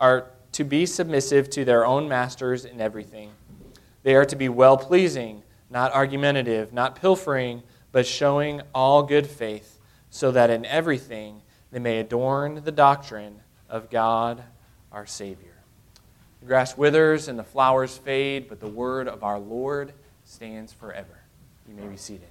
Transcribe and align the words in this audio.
are 0.00 0.30
to 0.52 0.64
be 0.64 0.86
submissive 0.86 1.48
to 1.50 1.64
their 1.64 1.86
own 1.86 2.08
masters 2.08 2.64
in 2.64 2.80
everything. 2.80 3.30
They 4.02 4.14
are 4.16 4.24
to 4.24 4.36
be 4.36 4.48
well 4.48 4.76
pleasing, 4.76 5.42
not 5.68 5.92
argumentative, 5.92 6.72
not 6.72 6.96
pilfering, 6.96 7.62
but 7.92 8.06
showing 8.06 8.62
all 8.74 9.02
good 9.02 9.26
faith, 9.26 9.78
so 10.10 10.32
that 10.32 10.50
in 10.50 10.64
everything 10.64 11.42
they 11.70 11.78
may 11.78 11.98
adorn 11.98 12.62
the 12.64 12.72
doctrine 12.72 13.40
of 13.68 13.90
God 13.90 14.42
our 14.90 15.06
Savior. 15.06 15.54
The 16.40 16.46
grass 16.46 16.76
withers 16.76 17.28
and 17.28 17.38
the 17.38 17.44
flowers 17.44 17.96
fade, 17.96 18.48
but 18.48 18.60
the 18.60 18.68
word 18.68 19.06
of 19.06 19.22
our 19.22 19.38
Lord 19.38 19.92
stands 20.24 20.72
forever. 20.72 21.20
You 21.68 21.74
may 21.74 21.86
be 21.86 21.96
seated. 21.96 22.28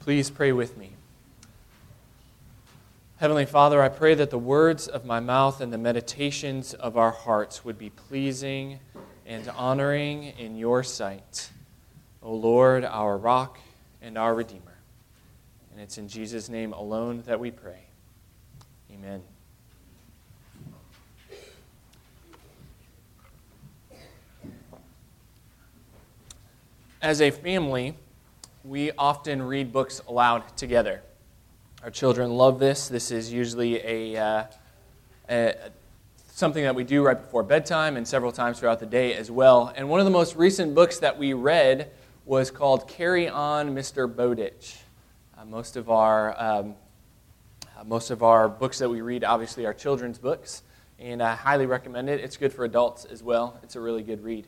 Please 0.00 0.30
pray 0.30 0.52
with 0.52 0.76
me. 0.76 0.92
Heavenly 3.18 3.46
Father, 3.46 3.80
I 3.80 3.90
pray 3.90 4.16
that 4.16 4.30
the 4.30 4.38
words 4.38 4.88
of 4.88 5.04
my 5.04 5.20
mouth 5.20 5.60
and 5.60 5.72
the 5.72 5.78
meditations 5.78 6.74
of 6.74 6.96
our 6.96 7.12
hearts 7.12 7.64
would 7.64 7.78
be 7.78 7.88
pleasing 7.88 8.80
and 9.24 9.48
honoring 9.50 10.24
in 10.36 10.56
your 10.56 10.82
sight. 10.82 11.50
O 12.24 12.34
Lord, 12.34 12.84
our 12.84 13.16
rock 13.16 13.60
and 14.02 14.18
our 14.18 14.34
Redeemer. 14.34 14.78
And 15.70 15.80
it's 15.80 15.96
in 15.96 16.08
Jesus' 16.08 16.48
name 16.48 16.72
alone 16.72 17.22
that 17.26 17.38
we 17.38 17.52
pray. 17.52 17.84
Amen. 18.92 19.22
As 27.00 27.20
a 27.20 27.30
family, 27.30 27.96
we 28.64 28.90
often 28.98 29.40
read 29.40 29.72
books 29.72 30.02
aloud 30.08 30.56
together. 30.56 31.02
Our 31.84 31.90
children 31.90 32.30
love 32.30 32.58
this. 32.58 32.88
This 32.88 33.10
is 33.10 33.30
usually 33.30 33.76
a, 33.84 34.16
uh, 34.16 34.44
a, 35.28 35.54
something 36.28 36.64
that 36.64 36.74
we 36.74 36.82
do 36.82 37.02
right 37.02 37.20
before 37.20 37.42
bedtime 37.42 37.98
and 37.98 38.08
several 38.08 38.32
times 38.32 38.58
throughout 38.58 38.80
the 38.80 38.86
day 38.86 39.12
as 39.12 39.30
well. 39.30 39.70
And 39.76 39.90
one 39.90 40.00
of 40.00 40.06
the 40.06 40.10
most 40.10 40.34
recent 40.34 40.74
books 40.74 40.98
that 41.00 41.18
we 41.18 41.34
read 41.34 41.90
was 42.24 42.50
called 42.50 42.88
Carry 42.88 43.28
On, 43.28 43.74
Mr. 43.74 44.08
Bowditch. 44.08 44.78
Uh, 45.36 45.44
most 45.44 45.76
of 45.76 45.90
our 45.90 46.34
um, 46.42 46.74
uh, 47.78 47.84
most 47.84 48.10
of 48.10 48.22
our 48.22 48.48
books 48.48 48.78
that 48.78 48.88
we 48.88 49.02
read, 49.02 49.22
obviously, 49.22 49.66
are 49.66 49.74
children's 49.74 50.16
books, 50.16 50.62
and 50.98 51.22
I 51.22 51.34
highly 51.34 51.66
recommend 51.66 52.08
it. 52.08 52.18
It's 52.18 52.38
good 52.38 52.54
for 52.54 52.64
adults 52.64 53.04
as 53.04 53.22
well. 53.22 53.60
It's 53.62 53.76
a 53.76 53.80
really 53.80 54.02
good 54.02 54.24
read. 54.24 54.46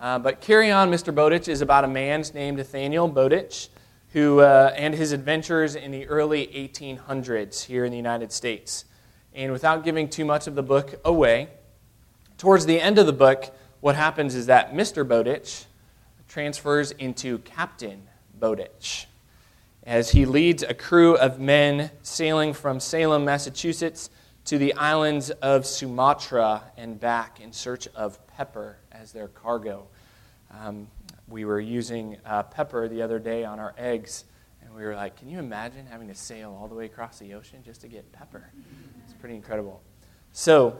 Uh, 0.00 0.18
but 0.18 0.40
Carry 0.40 0.72
On, 0.72 0.90
Mr. 0.90 1.14
Bowditch 1.14 1.46
is 1.46 1.60
about 1.60 1.84
a 1.84 1.88
man 1.88 2.24
named 2.34 2.56
Nathaniel 2.56 3.06
Bowditch 3.06 3.68
who, 4.12 4.40
uh, 4.40 4.72
and 4.76 4.94
his 4.94 5.12
adventures 5.12 5.74
in 5.74 5.90
the 5.90 6.06
early 6.06 6.46
1800s 6.48 7.64
here 7.64 7.84
in 7.84 7.90
the 7.90 7.96
United 7.96 8.32
States. 8.32 8.84
And 9.34 9.52
without 9.52 9.84
giving 9.84 10.08
too 10.08 10.24
much 10.24 10.46
of 10.46 10.54
the 10.54 10.62
book 10.62 11.00
away, 11.04 11.48
towards 12.36 12.66
the 12.66 12.80
end 12.80 12.98
of 12.98 13.06
the 13.06 13.12
book, 13.12 13.54
what 13.80 13.96
happens 13.96 14.34
is 14.34 14.46
that 14.46 14.74
Mr. 14.74 15.06
Bowditch 15.06 15.64
transfers 16.28 16.90
into 16.92 17.38
Captain 17.38 18.02
Bowditch 18.38 19.06
as 19.84 20.10
he 20.10 20.26
leads 20.26 20.62
a 20.62 20.74
crew 20.74 21.16
of 21.16 21.40
men 21.40 21.90
sailing 22.02 22.52
from 22.52 22.78
Salem, 22.78 23.24
Massachusetts 23.24 24.10
to 24.44 24.58
the 24.58 24.74
islands 24.74 25.30
of 25.30 25.66
Sumatra 25.66 26.62
and 26.76 27.00
back 27.00 27.40
in 27.40 27.52
search 27.52 27.88
of 27.94 28.24
pepper 28.28 28.76
as 28.92 29.12
their 29.12 29.28
cargo. 29.28 29.86
Um, 30.50 30.88
we 31.32 31.46
were 31.46 31.60
using 31.60 32.18
uh, 32.26 32.42
pepper 32.42 32.86
the 32.88 33.00
other 33.00 33.18
day 33.18 33.44
on 33.44 33.58
our 33.58 33.74
eggs, 33.78 34.24
and 34.62 34.72
we 34.74 34.82
were 34.82 34.94
like, 34.94 35.16
can 35.16 35.28
you 35.28 35.38
imagine 35.38 35.86
having 35.86 36.06
to 36.08 36.14
sail 36.14 36.56
all 36.60 36.68
the 36.68 36.74
way 36.74 36.84
across 36.84 37.18
the 37.18 37.32
ocean 37.34 37.62
just 37.64 37.80
to 37.80 37.88
get 37.88 38.12
pepper? 38.12 38.52
It's 39.02 39.14
pretty 39.14 39.34
incredible. 39.34 39.82
So, 40.32 40.76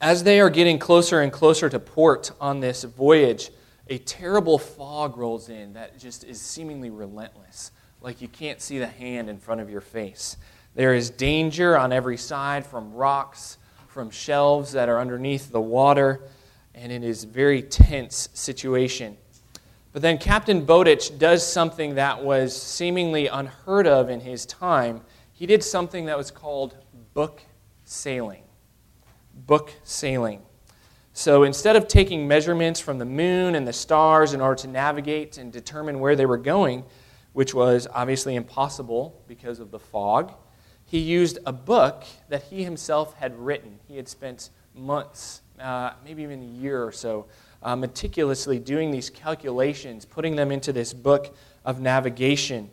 as 0.00 0.24
they 0.24 0.40
are 0.40 0.50
getting 0.50 0.78
closer 0.78 1.20
and 1.20 1.32
closer 1.32 1.68
to 1.68 1.78
port 1.78 2.32
on 2.40 2.60
this 2.60 2.82
voyage, 2.82 3.50
a 3.88 3.98
terrible 3.98 4.58
fog 4.58 5.16
rolls 5.16 5.48
in 5.48 5.72
that 5.72 5.98
just 5.98 6.24
is 6.24 6.40
seemingly 6.40 6.90
relentless, 6.90 7.70
like 8.00 8.20
you 8.20 8.28
can't 8.28 8.60
see 8.60 8.78
the 8.78 8.86
hand 8.86 9.30
in 9.30 9.38
front 9.38 9.60
of 9.60 9.70
your 9.70 9.80
face. 9.80 10.36
There 10.74 10.94
is 10.94 11.08
danger 11.08 11.76
on 11.76 11.92
every 11.92 12.16
side 12.16 12.66
from 12.66 12.92
rocks, 12.92 13.58
from 13.86 14.10
shelves 14.10 14.72
that 14.72 14.88
are 14.88 15.00
underneath 15.00 15.50
the 15.50 15.60
water, 15.60 16.22
and 16.74 16.92
it 16.92 17.02
is 17.02 17.24
very 17.24 17.62
tense 17.62 18.28
situation. 18.34 19.16
But 19.98 20.02
then 20.02 20.18
Captain 20.18 20.64
Bowditch 20.64 21.18
does 21.18 21.44
something 21.44 21.96
that 21.96 22.22
was 22.22 22.56
seemingly 22.56 23.26
unheard 23.26 23.88
of 23.88 24.08
in 24.08 24.20
his 24.20 24.46
time. 24.46 25.00
He 25.32 25.44
did 25.44 25.64
something 25.64 26.04
that 26.04 26.16
was 26.16 26.30
called 26.30 26.76
book 27.14 27.42
sailing. 27.84 28.44
Book 29.34 29.72
sailing. 29.82 30.42
So 31.14 31.42
instead 31.42 31.74
of 31.74 31.88
taking 31.88 32.28
measurements 32.28 32.78
from 32.78 32.98
the 32.98 33.04
moon 33.04 33.56
and 33.56 33.66
the 33.66 33.72
stars 33.72 34.34
in 34.34 34.40
order 34.40 34.54
to 34.62 34.68
navigate 34.68 35.36
and 35.36 35.52
determine 35.52 35.98
where 35.98 36.14
they 36.14 36.26
were 36.26 36.38
going, 36.38 36.84
which 37.32 37.52
was 37.52 37.88
obviously 37.92 38.36
impossible 38.36 39.20
because 39.26 39.58
of 39.58 39.72
the 39.72 39.80
fog, 39.80 40.32
he 40.84 41.00
used 41.00 41.40
a 41.44 41.52
book 41.52 42.04
that 42.28 42.44
he 42.44 42.62
himself 42.62 43.14
had 43.14 43.36
written. 43.36 43.80
He 43.88 43.96
had 43.96 44.06
spent 44.06 44.50
months, 44.76 45.42
uh, 45.58 45.94
maybe 46.04 46.22
even 46.22 46.40
a 46.40 46.60
year 46.62 46.84
or 46.84 46.92
so, 46.92 47.26
uh, 47.62 47.76
meticulously 47.76 48.58
doing 48.58 48.90
these 48.90 49.10
calculations, 49.10 50.04
putting 50.04 50.36
them 50.36 50.50
into 50.50 50.72
this 50.72 50.92
book 50.92 51.36
of 51.64 51.80
navigation. 51.80 52.70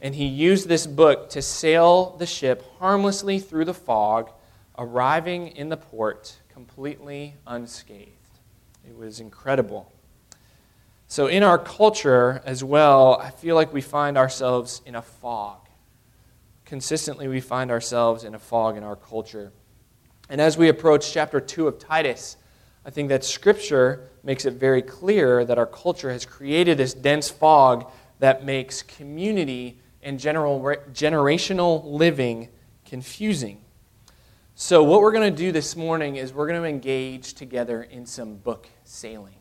And 0.00 0.14
he 0.14 0.26
used 0.26 0.68
this 0.68 0.86
book 0.86 1.30
to 1.30 1.42
sail 1.42 2.16
the 2.18 2.26
ship 2.26 2.64
harmlessly 2.78 3.38
through 3.38 3.64
the 3.64 3.74
fog, 3.74 4.30
arriving 4.78 5.48
in 5.48 5.68
the 5.68 5.76
port 5.76 6.36
completely 6.56 7.34
unscathed. 7.46 8.10
It 8.88 8.96
was 8.96 9.20
incredible. 9.20 9.92
So, 11.06 11.26
in 11.26 11.42
our 11.42 11.58
culture 11.58 12.40
as 12.46 12.64
well, 12.64 13.20
I 13.22 13.28
feel 13.28 13.54
like 13.54 13.74
we 13.74 13.82
find 13.82 14.16
ourselves 14.16 14.80
in 14.86 14.94
a 14.94 15.02
fog. 15.02 15.58
Consistently, 16.64 17.28
we 17.28 17.40
find 17.40 17.70
ourselves 17.70 18.24
in 18.24 18.34
a 18.34 18.38
fog 18.38 18.78
in 18.78 18.82
our 18.84 18.96
culture. 18.96 19.52
And 20.30 20.40
as 20.40 20.56
we 20.56 20.70
approach 20.70 21.12
chapter 21.12 21.40
2 21.40 21.68
of 21.68 21.78
Titus, 21.78 22.38
I 22.86 22.90
think 22.90 23.08
that 23.08 23.24
Scripture 23.24 24.08
makes 24.22 24.44
it 24.44 24.52
very 24.52 24.80
clear 24.80 25.44
that 25.44 25.58
our 25.58 25.66
culture 25.66 26.12
has 26.12 26.24
created 26.24 26.78
this 26.78 26.94
dense 26.94 27.28
fog 27.28 27.90
that 28.20 28.44
makes 28.44 28.80
community 28.82 29.80
and 30.04 30.20
general, 30.20 30.60
generational 30.92 31.84
living 31.84 32.48
confusing. 32.84 33.60
So, 34.54 34.84
what 34.84 35.00
we're 35.00 35.10
going 35.10 35.34
to 35.34 35.36
do 35.36 35.50
this 35.50 35.74
morning 35.74 36.14
is 36.14 36.32
we're 36.32 36.46
going 36.46 36.62
to 36.62 36.68
engage 36.68 37.34
together 37.34 37.82
in 37.82 38.06
some 38.06 38.36
book 38.36 38.68
sailing. 38.84 39.34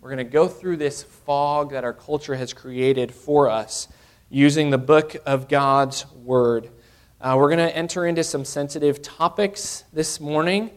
We're 0.00 0.10
going 0.10 0.18
to 0.18 0.32
go 0.32 0.46
through 0.46 0.76
this 0.76 1.02
fog 1.02 1.72
that 1.72 1.82
our 1.82 1.92
culture 1.92 2.36
has 2.36 2.52
created 2.52 3.12
for 3.12 3.50
us 3.50 3.88
using 4.30 4.70
the 4.70 4.78
book 4.78 5.16
of 5.26 5.48
God's 5.48 6.06
Word. 6.12 6.70
Uh, 7.20 7.34
we're 7.36 7.48
going 7.48 7.68
to 7.68 7.76
enter 7.76 8.06
into 8.06 8.22
some 8.22 8.44
sensitive 8.44 9.02
topics 9.02 9.82
this 9.92 10.20
morning 10.20 10.70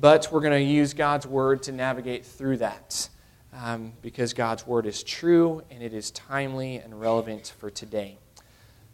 but 0.00 0.28
we're 0.32 0.40
going 0.40 0.52
to 0.52 0.72
use 0.72 0.94
God's 0.94 1.26
word 1.26 1.62
to 1.64 1.72
navigate 1.72 2.24
through 2.24 2.56
that 2.58 3.08
um, 3.52 3.92
because 4.00 4.32
God's 4.32 4.66
word 4.66 4.86
is 4.86 5.02
true 5.02 5.62
and 5.70 5.82
it 5.82 5.92
is 5.92 6.10
timely 6.12 6.76
and 6.76 6.98
relevant 6.98 7.52
for 7.58 7.68
today. 7.70 8.16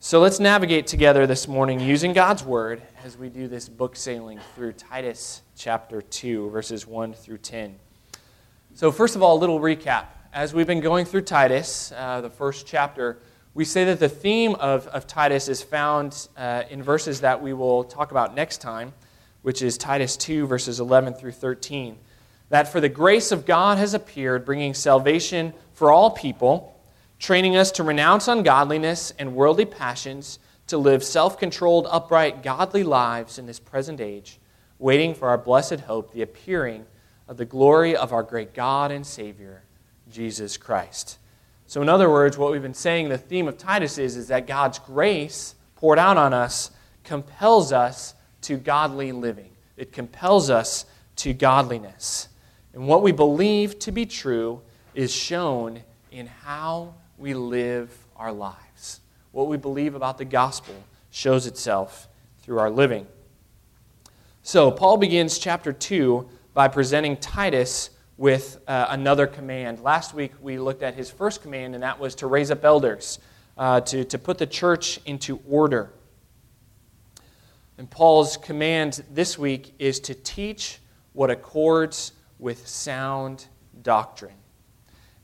So 0.01 0.21
let's 0.21 0.41
navigate 0.41 0.87
together 0.87 1.27
this 1.27 1.47
morning 1.47 1.81
using 1.81 2.13
God's 2.13 2.45
Word 2.45 2.83
as 3.03 3.17
we 3.17 3.29
do 3.29 3.49
this 3.49 3.69
book 3.69 3.97
sailing 3.97 4.39
through 4.55 4.73
Titus 4.73 5.43
chapter 5.57 6.03
2, 6.03 6.51
verses 6.51 6.87
1 6.87 7.15
through 7.15 7.39
10. 7.39 7.77
So, 8.75 8.93
first 8.93 9.17
of 9.17 9.23
all, 9.23 9.39
a 9.39 9.41
little 9.41 9.59
recap. 9.59 10.07
As 10.35 10.53
we've 10.53 10.67
been 10.67 10.81
going 10.81 11.07
through 11.07 11.23
Titus, 11.23 11.93
uh, 11.97 12.21
the 12.21 12.29
first 12.29 12.67
chapter, 12.67 13.19
we 13.55 13.65
say 13.65 13.85
that 13.85 13.99
the 13.99 14.09
theme 14.09 14.55
of, 14.57 14.87
of 14.89 15.07
Titus 15.07 15.49
is 15.49 15.63
found 15.63 16.29
uh, 16.37 16.65
in 16.69 16.83
verses 16.83 17.23
that 17.23 17.41
we 17.41 17.55
will 17.55 17.83
talk 17.83 18.11
about 18.11 18.35
next 18.35 18.59
time, 18.61 18.93
which 19.47 19.63
is 19.63 19.79
Titus 19.79 20.17
2, 20.17 20.49
verses 20.49 20.81
11 20.81 21.15
through 21.15 21.31
13. 21.31 21.97
That 22.49 22.67
for 22.67 22.81
the 22.81 22.89
grace 22.89 23.31
of 23.31 23.47
God 23.47 23.79
has 23.79 23.95
appeared, 23.95 24.45
bringing 24.45 24.75
salvation 24.75 25.53
for 25.73 25.93
all 25.93 26.11
people 26.11 26.77
training 27.21 27.57
us 27.57 27.71
to 27.71 27.85
renounce 27.85 28.27
ungodliness 28.27 29.13
and 29.21 29.37
worldly 29.37 29.65
passions, 29.65 30.41
to 30.67 30.77
live 30.77 31.05
self 31.05 31.39
controlled, 31.39 31.87
upright, 31.89 32.43
godly 32.43 32.83
lives 32.83 33.39
in 33.39 33.47
this 33.47 33.61
present 33.61 34.01
age, 34.01 34.41
waiting 34.81 35.15
for 35.15 35.29
our 35.29 35.39
blessed 35.39 35.79
hope, 35.79 36.13
the 36.13 36.23
appearing 36.23 36.85
of 37.29 37.37
the 37.37 37.45
glory 37.45 37.95
of 37.95 38.13
our 38.13 38.25
great 38.25 38.53
God 38.53 38.91
and 38.91 39.07
Savior, 39.07 39.63
Jesus 40.11 40.57
Christ. 40.57 41.21
So, 41.69 41.81
in 41.83 41.89
other 41.89 42.11
words, 42.11 42.37
what 42.37 42.51
we've 42.51 42.61
been 42.61 42.75
saying, 42.75 43.11
the 43.11 43.17
theme 43.17 43.47
of 43.47 43.59
Titus 43.59 43.97
is, 43.97 44.17
is 44.17 44.27
that 44.27 44.49
God's 44.49 44.81
grace 44.81 45.55
poured 45.77 46.01
out 46.01 46.17
on 46.17 46.35
us 46.35 46.73
compels 47.05 47.73
us 47.73 48.17
to 48.47 48.57
godly 48.57 49.13
living. 49.13 49.51
It 49.77 49.93
compels 49.93 50.51
us 50.51 50.87
to 51.17 51.33
godliness. 51.33 52.29
And 52.75 52.87
what 52.87 53.03
we 53.03 53.11
believe 53.11 53.79
to 53.81 53.93
be 53.93 54.07
true 54.07 54.61
is 54.95 55.13
shown 55.13 55.81
in 56.13 56.27
how 56.27 56.95
we 57.19 57.35
live 57.35 57.97
our 58.17 58.33
lives. 58.33 59.01
What 59.33 59.49
we 59.49 59.57
believe 59.57 59.95
about 59.95 60.17
the 60.17 60.25
gospel 60.25 60.75
shows 61.11 61.47
itself 61.47 62.09
through 62.43 62.59
our 62.59 62.71
living. 62.71 63.07
So, 64.43 64.71
Paul 64.71 64.97
begins 64.97 65.39
chapter 65.39 65.73
2 65.73 66.29
by 66.55 66.69
presenting 66.69 67.17
Titus 67.17 67.91
with 68.17 68.61
uh, 68.69 68.87
another 68.91 69.27
command. 69.27 69.81
Last 69.81 70.15
week 70.15 70.33
we 70.41 70.59
looked 70.59 70.85
at 70.85 70.95
his 70.95 71.11
first 71.11 71.43
command, 71.43 71.75
and 71.75 71.83
that 71.83 71.99
was 71.99 72.15
to 72.17 72.29
raise 72.29 72.53
up 72.53 72.65
elders, 72.65 73.19
uh, 73.59 73.81
to, 73.81 74.05
to 74.05 74.19
put 74.19 74.39
the 74.39 74.47
church 74.47 75.01
into 75.05 75.41
order. 75.49 75.91
And 77.79 77.91
Paul's 77.91 78.37
command 78.37 79.05
this 79.11 79.39
week 79.39 79.75
is 79.79 80.01
to 80.01 80.15
teach 80.15 80.79
what 81.13 81.31
accords 81.31 82.13
with 82.39 82.67
sound 82.67 83.47
doctrine. 83.83 84.37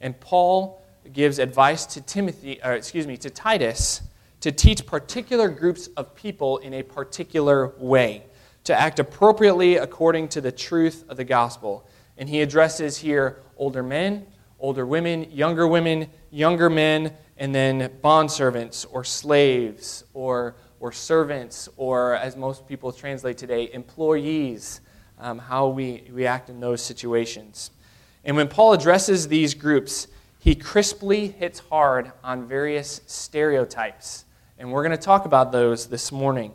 And 0.00 0.18
Paul 0.20 0.82
gives 1.12 1.38
advice 1.38 1.86
to 1.86 2.00
Timothy, 2.00 2.60
or 2.62 2.72
excuse 2.72 3.06
me, 3.06 3.16
to 3.18 3.30
Titus 3.30 4.02
to 4.40 4.50
teach 4.50 4.84
particular 4.84 5.48
groups 5.48 5.88
of 5.96 6.14
people 6.14 6.58
in 6.58 6.74
a 6.74 6.82
particular 6.82 7.72
way, 7.78 8.24
to 8.64 8.78
act 8.78 8.98
appropriately 8.98 9.76
according 9.76 10.28
to 10.28 10.40
the 10.40 10.52
truth 10.52 11.04
of 11.08 11.16
the 11.16 11.24
gospel. 11.24 11.86
And 12.18 12.28
he 12.28 12.42
addresses 12.42 12.98
here 12.98 13.40
older 13.56 13.82
men, 13.82 14.26
older 14.58 14.84
women, 14.84 15.30
younger 15.30 15.66
women, 15.66 16.08
younger 16.30 16.68
men, 16.68 17.12
and 17.38 17.54
then 17.54 17.88
bondservants 18.02 18.84
or 18.90 19.04
slaves 19.04 20.04
or, 20.12 20.56
or 20.82 20.90
servants, 20.90 21.68
or 21.76 22.16
as 22.16 22.36
most 22.36 22.66
people 22.66 22.90
translate 22.90 23.38
today, 23.38 23.70
employees, 23.72 24.80
um, 25.20 25.38
how 25.38 25.68
we, 25.68 26.02
we 26.12 26.26
act 26.26 26.50
in 26.50 26.58
those 26.58 26.82
situations. 26.82 27.70
And 28.24 28.36
when 28.36 28.48
Paul 28.48 28.72
addresses 28.72 29.28
these 29.28 29.54
groups, 29.54 30.08
he 30.40 30.56
crisply 30.56 31.28
hits 31.28 31.60
hard 31.60 32.10
on 32.24 32.48
various 32.48 33.00
stereotypes. 33.06 34.24
And 34.58 34.72
we're 34.72 34.82
going 34.82 34.96
to 34.98 35.02
talk 35.02 35.24
about 35.24 35.52
those 35.52 35.86
this 35.86 36.10
morning. 36.10 36.52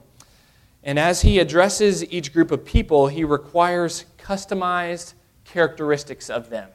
And 0.84 1.00
as 1.00 1.22
he 1.22 1.40
addresses 1.40 2.04
each 2.12 2.34
group 2.34 2.52
of 2.52 2.66
people, 2.66 3.08
he 3.08 3.24
requires 3.24 4.04
customized 4.18 5.14
characteristics 5.46 6.30
of 6.30 6.50
them. 6.50 6.70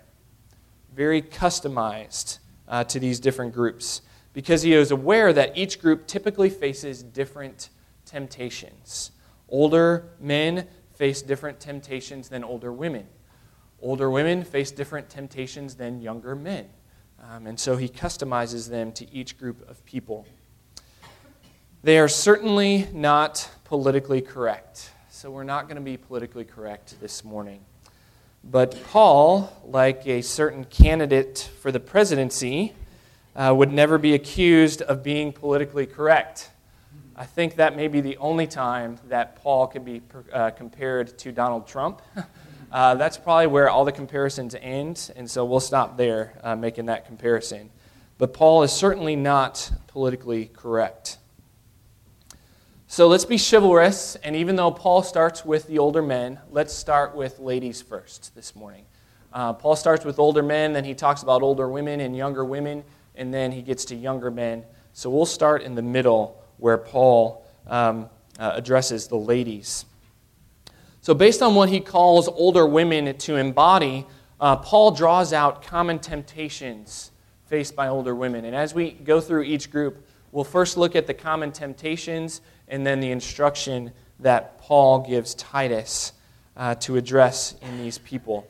Very 0.94 1.20
customized 1.20 2.38
uh, 2.66 2.84
to 2.84 2.99
these 2.99 3.20
different 3.20 3.52
groups. 3.52 4.00
Because 4.32 4.62
he 4.62 4.73
is 4.73 4.90
aware 4.90 5.32
that 5.32 5.56
each 5.56 5.81
group 5.81 6.06
typically 6.06 6.49
faces 6.49 7.02
different 7.02 7.70
temptations. 8.06 9.11
Older 9.49 10.11
men 10.19 10.67
face 10.94 11.23
different 11.23 11.61
temptations 11.61 12.29
than 12.29 12.43
older 12.43 12.73
women. 12.73 13.06
Older 13.81 14.11
women 14.11 14.44
face 14.44 14.70
different 14.70 15.11
temptations 15.11 15.75
than 15.75 16.00
younger 16.00 16.34
men. 16.34 16.69
Um, 17.23 17.46
and 17.46 17.58
so 17.58 17.76
he 17.76 17.88
customizes 17.88 18.69
them 18.69 18.93
to 18.93 19.12
each 19.12 19.38
group 19.38 19.69
of 19.69 19.84
people. 19.84 20.26
They 21.82 21.99
are 21.99 22.08
certainly 22.08 22.87
not 22.93 23.50
politically 23.64 24.20
correct. 24.20 24.90
So 25.08 25.31
we're 25.31 25.44
not 25.44 25.64
going 25.64 25.76
to 25.76 25.82
be 25.82 25.96
politically 25.96 26.44
correct 26.44 27.00
this 27.00 27.25
morning. 27.25 27.64
But 28.44 28.82
Paul, 28.85 29.52
like 29.64 30.06
a 30.06 30.23
certain 30.23 30.64
candidate 30.64 31.50
for 31.61 31.70
the 31.70 31.78
presidency, 31.78 32.73
uh, 33.34 33.55
would 33.56 33.73
never 33.73 33.99
be 33.99 34.14
accused 34.14 34.82
of 34.82 35.02
being 35.02 35.32
politically 35.32 35.87
correct. 35.87 36.50
I 37.14 37.25
think 37.25 37.56
that 37.56 37.76
may 37.76 37.88
be 37.88 38.00
the 38.00 38.17
only 38.17 38.46
time 38.46 38.99
that 39.08 39.37
Paul 39.37 39.67
can 39.67 39.84
be 39.84 40.02
uh, 40.32 40.50
compared 40.50 41.19
to 41.19 41.32
Donald 41.32 41.67
Trump. 41.67 42.02
Uh, 42.73 42.94
that's 42.94 43.19
probably 43.19 43.46
where 43.46 43.69
all 43.69 43.84
the 43.84 43.93
comparisons 43.93 44.56
end, 44.58 45.12
and 45.14 45.31
so 45.31 45.44
we'll 45.44 45.61
stop 45.61 45.99
there 45.99 46.32
uh, 46.43 46.56
making 46.56 46.87
that 46.87 47.05
comparison. 47.05 47.69
But 48.17 48.32
Paul 48.32 48.62
is 48.62 48.73
certainly 48.73 49.14
not 49.14 49.70
politically 49.88 50.46
correct. 50.46 51.19
So 52.87 53.08
let's 53.08 53.26
be 53.26 53.37
chivalrous, 53.37 54.17
and 54.17 54.35
even 54.35 54.56
though 54.56 54.70
Paul 54.70 55.02
starts 55.02 55.44
with 55.44 55.67
the 55.67 55.78
older 55.78 56.00
men, 56.00 56.38
let's 56.50 56.73
start 56.73 57.14
with 57.14 57.38
ladies 57.38 57.82
first 57.82 58.35
this 58.35 58.56
morning. 58.56 58.87
Uh, 59.35 59.52
Paul 59.52 59.76
starts 59.76 60.06
with 60.06 60.19
older 60.19 60.43
men, 60.43 60.73
then 60.73 60.85
he 60.85 60.94
talks 60.94 61.23
about 61.23 61.43
older 61.43 61.69
women 61.69 62.00
and 62.00 62.17
younger 62.17 62.44
women, 62.44 62.85
and 63.14 63.32
then 63.32 63.53
he 63.53 63.62
gets 63.62 63.85
to 63.87 63.94
younger 63.94 64.31
men. 64.31 64.64
So 64.93 65.11
we'll 65.11 65.26
start 65.26 65.62
in 65.62 65.75
the 65.75 65.82
middle 65.82 66.43
where 66.59 66.79
Paul 66.79 67.44
um, 67.67 68.09
uh, 68.38 68.53
addresses 68.55 69.09
the 69.09 69.17
ladies. 69.17 69.85
So, 71.00 71.14
based 71.14 71.43
on 71.43 71.56
what 71.56 71.69
he 71.69 71.81
calls 71.81 72.29
older 72.29 72.64
women 72.64 73.17
to 73.19 73.37
embody, 73.37 74.06
uh, 74.41 74.56
Paul 74.56 74.93
draws 74.93 75.32
out 75.32 75.62
common 75.62 75.99
temptations 75.99 77.11
faced 77.47 77.75
by 77.75 77.88
older 77.88 78.14
women. 78.14 78.44
And 78.44 78.55
as 78.55 78.73
we 78.75 78.93
go 78.93 79.20
through 79.20 79.43
each 79.43 79.70
group, 79.70 80.06
we'll 80.31 80.44
first 80.44 80.76
look 80.76 80.94
at 80.94 81.06
the 81.06 81.14
common 81.14 81.53
temptations 81.53 82.41
and 82.69 82.87
then 82.87 83.00
the 83.00 83.11
instruction 83.11 83.93
that 84.20 84.59
Paul 84.59 85.00
gives 85.00 85.35
Titus 85.35 86.12
uh, 86.56 86.76
to 86.76 86.97
address 86.97 87.56
in 87.62 87.78
these 87.78 87.99
people. 87.99 88.47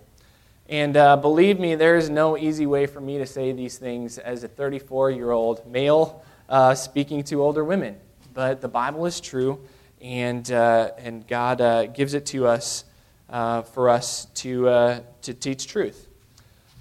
And 0.68 0.96
uh, 0.96 1.16
believe 1.16 1.58
me, 1.58 1.74
there 1.74 1.96
is 1.96 2.08
no 2.08 2.38
easy 2.38 2.66
way 2.66 2.86
for 2.86 3.00
me 3.00 3.18
to 3.18 3.26
say 3.26 3.52
these 3.52 3.78
things 3.78 4.18
as 4.18 4.44
a 4.44 4.48
34 4.48 5.10
year 5.10 5.30
old 5.30 5.66
male 5.70 6.24
uh, 6.48 6.74
speaking 6.74 7.22
to 7.24 7.42
older 7.42 7.64
women. 7.64 7.96
But 8.34 8.60
the 8.60 8.68
Bible 8.68 9.06
is 9.06 9.20
true 9.20 9.60
and, 10.02 10.50
uh, 10.50 10.90
and 10.98 11.26
God 11.26 11.60
uh, 11.60 11.86
gives 11.86 12.14
it 12.14 12.26
to 12.26 12.46
us 12.46 12.84
uh, 13.30 13.62
for 13.62 13.88
us 13.88 14.26
to, 14.34 14.68
uh, 14.68 15.00
to 15.22 15.32
teach 15.32 15.66
truth. 15.66 16.08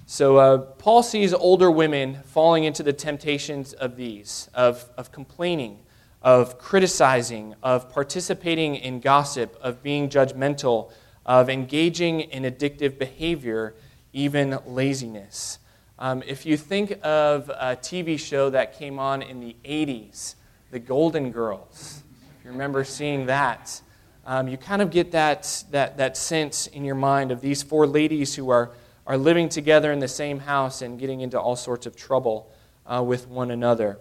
So, 0.06 0.58
Paul 0.78 1.02
sees 1.02 1.32
older 1.32 1.70
women 1.70 2.18
falling 2.24 2.64
into 2.64 2.82
the 2.82 2.92
temptations 2.92 3.72
of 3.72 3.96
these 3.96 4.50
of, 4.52 4.90
of 4.98 5.10
complaining, 5.10 5.78
of 6.20 6.58
criticizing, 6.58 7.54
of 7.62 7.90
participating 7.90 8.74
in 8.74 9.00
gossip, 9.00 9.56
of 9.62 9.82
being 9.82 10.10
judgmental, 10.10 10.92
of 11.24 11.48
engaging 11.48 12.20
in 12.20 12.42
addictive 12.44 12.98
behavior, 12.98 13.74
even 14.12 14.58
laziness. 14.66 15.58
Um, 15.98 16.22
if 16.26 16.44
you 16.44 16.56
think 16.56 16.98
of 17.02 17.48
a 17.50 17.76
TV 17.76 18.18
show 18.18 18.50
that 18.50 18.76
came 18.76 18.98
on 18.98 19.22
in 19.22 19.40
the 19.40 19.54
80s, 19.64 20.34
The 20.70 20.78
Golden 20.78 21.30
Girls, 21.30 22.02
if 22.38 22.44
you 22.44 22.50
remember 22.50 22.82
seeing 22.82 23.26
that, 23.26 23.80
um, 24.26 24.48
you 24.48 24.56
kind 24.56 24.82
of 24.82 24.90
get 24.90 25.12
that, 25.12 25.64
that, 25.70 25.96
that 25.96 26.16
sense 26.16 26.66
in 26.68 26.84
your 26.84 26.94
mind 26.94 27.30
of 27.30 27.40
these 27.40 27.62
four 27.62 27.86
ladies 27.86 28.34
who 28.34 28.50
are, 28.50 28.70
are 29.06 29.16
living 29.16 29.48
together 29.48 29.92
in 29.92 29.98
the 29.98 30.08
same 30.08 30.40
house 30.40 30.82
and 30.82 30.98
getting 30.98 31.20
into 31.20 31.40
all 31.40 31.56
sorts 31.56 31.86
of 31.86 31.96
trouble 31.96 32.50
uh, 32.86 33.02
with 33.02 33.28
one 33.28 33.50
another. 33.50 33.98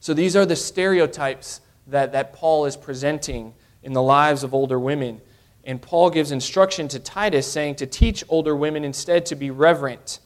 So 0.00 0.14
these 0.14 0.36
are 0.36 0.46
the 0.46 0.56
stereotypes 0.56 1.60
that, 1.86 2.12
that 2.12 2.32
Paul 2.32 2.66
is 2.66 2.76
presenting 2.76 3.54
in 3.82 3.92
the 3.92 4.02
lives 4.02 4.44
of 4.44 4.54
older 4.54 4.78
women. 4.78 5.20
And 5.68 5.82
Paul 5.82 6.08
gives 6.08 6.32
instruction 6.32 6.88
to 6.88 6.98
Titus, 6.98 7.46
saying 7.46 7.74
to 7.74 7.86
teach 7.86 8.24
older 8.30 8.56
women 8.56 8.84
instead 8.84 9.26
to 9.26 9.36
be 9.36 9.50
reverent, 9.50 10.18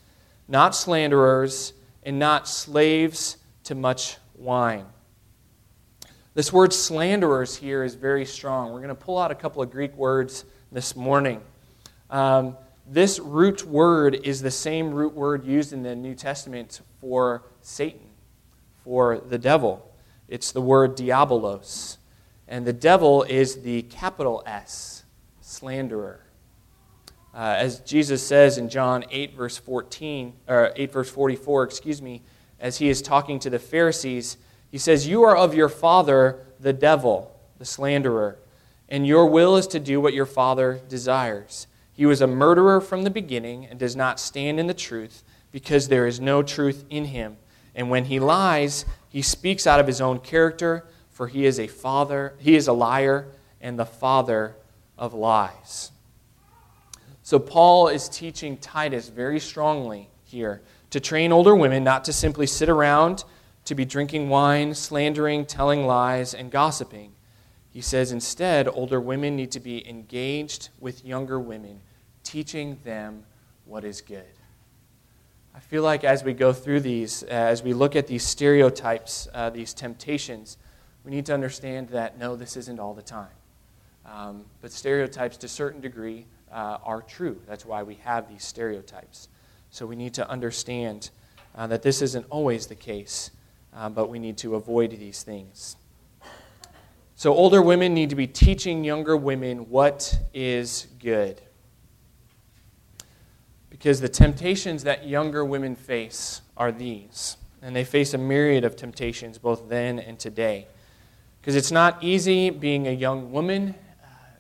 not 0.47 0.73
slanderers, 0.73 1.73
and 2.05 2.21
not 2.21 2.47
slaves 2.47 3.39
to 3.65 3.75
much 3.75 4.19
wine. 4.37 4.87
This 6.35 6.53
word 6.53 6.73
slanderers 6.73 7.57
here 7.57 7.83
is 7.83 7.97
very 7.97 8.25
strong. 8.25 8.73
We're 8.73 8.79
going 8.79 8.91
to 8.91 8.95
pull 8.95 9.19
out 9.19 9.33
a 9.33 9.35
couple 9.35 9.61
of 9.61 9.73
Greek 9.73 9.93
words 9.97 10.45
this 10.71 10.95
morning. 10.95 11.41
Um, 12.09 12.57
this 12.87 13.19
root 13.19 13.67
word 13.67 14.15
is 14.15 14.43
the 14.43 14.51
same 14.51 14.93
root 14.93 15.13
word 15.13 15.45
used 15.45 15.73
in 15.73 15.83
the 15.83 15.97
New 15.97 16.15
Testament 16.15 16.83
for 17.01 17.43
Satan, 17.63 18.07
for 18.85 19.19
the 19.19 19.39
devil. 19.39 19.93
It's 20.29 20.53
the 20.53 20.63
word 20.63 20.97
diabolos. 20.97 21.97
And 22.47 22.65
the 22.65 22.73
devil 22.73 23.25
is 23.25 23.63
the 23.63 23.83
capital 23.83 24.45
S, 24.47 25.02
slanderer. 25.53 26.21
Uh, 27.35 27.55
as 27.59 27.81
Jesus 27.81 28.27
says 28.27 28.59
in 28.59 28.69
John 28.69 29.05
8, 29.11 29.35
verse 29.35 29.57
14, 29.59 30.35
or 30.49 30.73
8, 30.77 30.93
verse 30.93 31.11
44, 31.11 31.65
excuse 31.65 32.03
me, 32.03 32.23
as 32.59 32.79
he 32.79 32.89
is 32.89 33.01
talking 33.01 33.39
to 33.41 33.51
the 33.51 33.59
Pharisees, 33.59 34.37
he 34.71 34.79
says, 34.79 35.07
You 35.07 35.23
are 35.23 35.37
of 35.37 35.55
your 35.55 35.69
father, 35.69 36.47
the 36.61 36.73
devil, 36.73 37.35
the 37.59 37.65
slanderer, 37.65 38.39
and 38.89 39.07
your 39.07 39.27
will 39.27 39.57
is 39.57 39.67
to 39.69 39.81
do 39.81 40.01
what 40.01 40.15
your 40.15 40.27
father 40.27 40.81
desires. 40.89 41.67
He 41.93 42.07
was 42.07 42.21
a 42.21 42.27
murderer 42.27 42.81
from 42.81 43.03
the 43.03 43.11
beginning 43.11 43.67
and 43.67 43.79
does 43.79 43.97
not 43.97 44.21
stand 44.21 44.59
in 44.59 44.67
the 44.67 44.75
truth 44.75 45.23
because 45.51 45.89
there 45.89 46.07
is 46.07 46.21
no 46.21 46.43
truth 46.43 46.85
in 46.89 47.07
him. 47.07 47.37
And 47.75 47.91
when 47.91 48.07
he 48.07 48.21
lies, 48.21 48.85
he 49.09 49.23
speaks 49.23 49.67
out 49.67 49.81
of 49.81 49.87
his 49.87 50.01
own 50.01 50.21
character, 50.21 50.87
for 51.11 51.29
he 51.29 51.47
is 51.47 51.59
a 51.59 51.67
father, 51.67 52.35
he 52.39 52.57
is 52.57 52.69
a 52.69 52.73
liar 52.73 53.29
and 53.61 53.79
the 53.79 53.87
father 53.87 54.57
of 54.99 55.15
lies. 55.15 55.91
So, 57.23 57.39
Paul 57.39 57.89
is 57.89 58.09
teaching 58.09 58.57
Titus 58.57 59.09
very 59.09 59.41
strongly 59.41 60.11
here 60.25 60.63
to 60.91 61.01
train 61.01 61.33
older 61.33 61.55
women 61.55 61.85
not 61.85 62.05
to 62.05 62.13
simply 62.13 62.47
sit 62.47 62.69
around, 62.69 63.25
to 63.65 63.75
be 63.75 63.85
drinking 63.85 64.29
wine, 64.29 64.75
slandering, 64.75 65.47
telling 65.47 65.87
lies, 65.87 66.35
and 66.35 66.51
gossiping. 66.51 67.13
He 67.71 67.81
says 67.81 68.13
instead, 68.13 68.69
older 68.69 69.01
women 69.01 69.35
need 69.37 69.51
to 69.53 69.61
be 69.61 69.89
engaged 69.89 70.69
with 70.81 71.05
younger 71.05 71.41
women, 71.41 71.81
teaching 72.23 72.79
them 72.85 73.25
what 73.65 73.85
is 73.85 74.01
good. 74.01 74.25
I 75.55 75.61
feel 75.61 75.83
like 75.83 76.05
as 76.05 76.25
we 76.25 76.33
go 76.35 76.53
through 76.53 76.81
these, 76.81 77.23
uh, 77.23 77.29
as 77.29 77.63
we 77.63 77.73
look 77.73 77.95
at 77.95 78.07
these 78.07 78.25
stereotypes, 78.25 79.29
uh, 79.33 79.51
these 79.51 79.73
temptations, 79.73 80.59
we 81.05 81.11
need 81.11 81.27
to 81.27 81.35
understand 81.35 81.89
that 81.91 82.19
no, 82.19 82.37
this 82.37 82.57
isn't 82.57 82.81
all 82.81 82.95
the 82.95 83.03
time. 83.03 83.29
Um, 84.05 84.45
but 84.61 84.73
stereotypes, 84.73 85.37
to 85.39 85.47
a 85.47 85.49
certain 85.49 85.81
degree, 85.81 86.27
uh, 86.51 86.79
are 86.85 87.03
true. 87.03 87.41
That's 87.47 87.65
why 87.65 87.83
we 87.83 87.95
have 87.97 88.29
these 88.29 88.45
stereotypes. 88.45 89.29
So 89.71 89.87
we 89.87 89.97
need 89.97 90.15
to 90.15 90.29
understand 90.29 91.11
uh, 91.55 91.67
that 91.69 91.83
this 91.83 92.03
isn't 92.03 92.27
always 92.31 92.67
the 92.67 92.75
case, 92.75 93.31
uh, 93.75 93.89
but 93.89 94.09
we 94.09 94.19
need 94.19 94.37
to 94.39 94.55
avoid 94.55 94.91
these 94.91 95.23
things. 95.23 95.77
So 97.15 97.33
older 97.33 97.63
women 97.63 97.95
need 97.95 98.11
to 98.11 98.17
be 98.17 98.27
teaching 98.27 98.85
younger 98.85 99.17
women 99.17 99.71
what 99.71 100.19
is 100.35 100.89
good. 100.99 101.41
Because 103.71 104.01
the 104.01 104.09
temptations 104.09 104.85
that 104.85 105.07
younger 105.07 105.45
women 105.45 105.77
face 105.77 106.43
are 106.57 106.73
these. 106.73 107.37
And 107.63 107.77
they 107.77 107.85
face 107.85 108.13
a 108.13 108.19
myriad 108.19 108.65
of 108.65 108.77
temptations 108.77 109.39
both 109.39 109.69
then 109.69 109.99
and 109.99 110.19
today. 110.19 110.67
Because 111.41 111.55
it's 111.55 111.71
not 111.71 112.03
easy 112.03 112.51
being 112.51 112.89
a 112.89 112.93
young 112.93 113.31
woman 113.33 113.75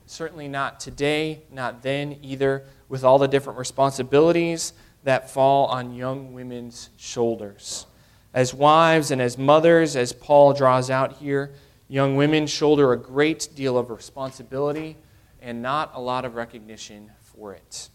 Certainly 0.06 0.48
not 0.48 0.80
today, 0.80 1.42
not 1.50 1.82
then 1.82 2.18
either, 2.22 2.64
with 2.88 3.04
all 3.04 3.18
the 3.18 3.28
different 3.28 3.58
responsibilities 3.58 4.72
that 5.04 5.30
fall 5.30 5.66
on 5.66 5.94
young 5.94 6.32
women's 6.32 6.90
shoulders. 6.96 7.86
As 8.34 8.54
wives 8.54 9.10
and 9.10 9.20
as 9.20 9.36
mothers, 9.36 9.96
as 9.96 10.12
Paul 10.12 10.52
draws 10.52 10.90
out 10.90 11.14
here, 11.14 11.52
young 11.88 12.16
women 12.16 12.46
shoulder 12.46 12.92
a 12.92 12.96
great 12.96 13.48
deal 13.54 13.76
of 13.76 13.90
responsibility 13.90 14.96
and 15.40 15.60
not 15.60 15.92
a 15.94 16.00
lot 16.00 16.24
of 16.24 16.34
recognition 16.34 17.10
for 17.20 17.52
it. 17.52 17.88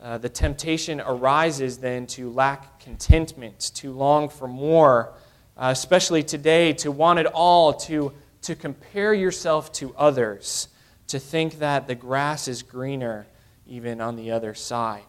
Uh, 0.00 0.18
the 0.18 0.28
temptation 0.28 1.00
arises 1.00 1.78
then 1.78 2.06
to 2.06 2.30
lack 2.30 2.78
contentment, 2.78 3.58
to 3.74 3.92
long 3.92 4.28
for 4.28 4.46
more, 4.46 5.14
uh, 5.56 5.68
especially 5.72 6.22
today, 6.22 6.72
to 6.74 6.90
want 6.90 7.18
it 7.18 7.26
all, 7.26 7.72
to, 7.72 8.12
to 8.42 8.54
compare 8.54 9.14
yourself 9.14 9.72
to 9.72 9.94
others 9.96 10.68
to 11.14 11.20
think 11.20 11.60
that 11.60 11.86
the 11.86 11.94
grass 11.94 12.48
is 12.48 12.64
greener 12.64 13.24
even 13.68 14.00
on 14.00 14.16
the 14.16 14.32
other 14.32 14.52
side. 14.52 15.04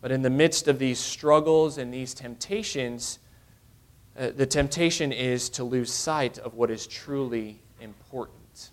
But 0.00 0.12
in 0.12 0.22
the 0.22 0.30
midst 0.30 0.66
of 0.66 0.78
these 0.78 0.98
struggles 0.98 1.76
and 1.76 1.92
these 1.92 2.14
temptations, 2.14 3.18
uh, 4.18 4.30
the 4.34 4.46
temptation 4.46 5.12
is 5.12 5.50
to 5.50 5.62
lose 5.62 5.92
sight 5.92 6.38
of 6.38 6.54
what 6.54 6.70
is 6.70 6.86
truly 6.86 7.60
important. 7.82 8.70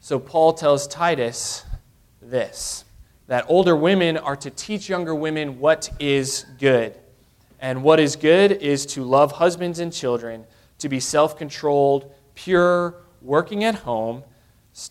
So 0.00 0.18
Paul 0.18 0.54
tells 0.54 0.88
Titus 0.88 1.66
this 2.22 2.86
that 3.26 3.44
older 3.46 3.76
women 3.76 4.16
are 4.16 4.36
to 4.36 4.48
teach 4.48 4.88
younger 4.88 5.14
women 5.14 5.58
what 5.58 5.90
is 6.00 6.46
good. 6.58 6.94
And 7.60 7.82
what 7.82 8.00
is 8.00 8.16
good 8.16 8.52
is 8.52 8.86
to 8.86 9.04
love 9.04 9.32
husbands 9.32 9.80
and 9.80 9.92
children, 9.92 10.46
to 10.78 10.88
be 10.88 10.98
self 10.98 11.36
controlled, 11.36 12.10
pure, 12.34 12.94
working 13.20 13.64
at 13.64 13.74
home, 13.74 14.24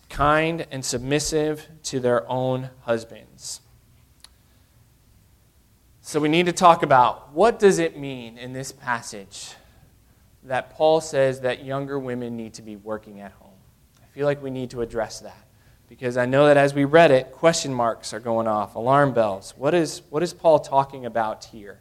kind 0.08 0.66
and 0.70 0.84
submissive 0.84 1.66
to 1.84 2.00
their 2.00 2.28
own 2.28 2.70
husbands. 2.82 3.60
So 6.00 6.20
we 6.20 6.28
need 6.28 6.46
to 6.46 6.52
talk 6.52 6.82
about 6.82 7.32
what 7.32 7.58
does 7.58 7.78
it 7.78 7.96
mean 7.96 8.38
in 8.38 8.52
this 8.52 8.72
passage 8.72 9.54
that 10.44 10.70
Paul 10.70 11.00
says 11.00 11.40
that 11.40 11.64
younger 11.64 11.98
women 11.98 12.36
need 12.36 12.54
to 12.54 12.62
be 12.62 12.76
working 12.76 13.20
at 13.20 13.32
home. 13.32 13.50
I 14.02 14.06
feel 14.06 14.26
like 14.26 14.42
we 14.42 14.50
need 14.50 14.70
to 14.70 14.80
address 14.80 15.20
that 15.20 15.46
because 15.88 16.16
I 16.16 16.24
know 16.24 16.46
that 16.46 16.56
as 16.56 16.72
we 16.72 16.84
read 16.84 17.10
it, 17.10 17.32
question 17.32 17.74
marks 17.74 18.14
are 18.14 18.20
going 18.20 18.46
off, 18.46 18.76
alarm 18.76 19.12
bells. 19.12 19.54
What 19.56 19.74
is, 19.74 20.02
what 20.08 20.22
is 20.22 20.32
Paul 20.32 20.60
talking 20.60 21.04
about 21.04 21.44
here? 21.46 21.80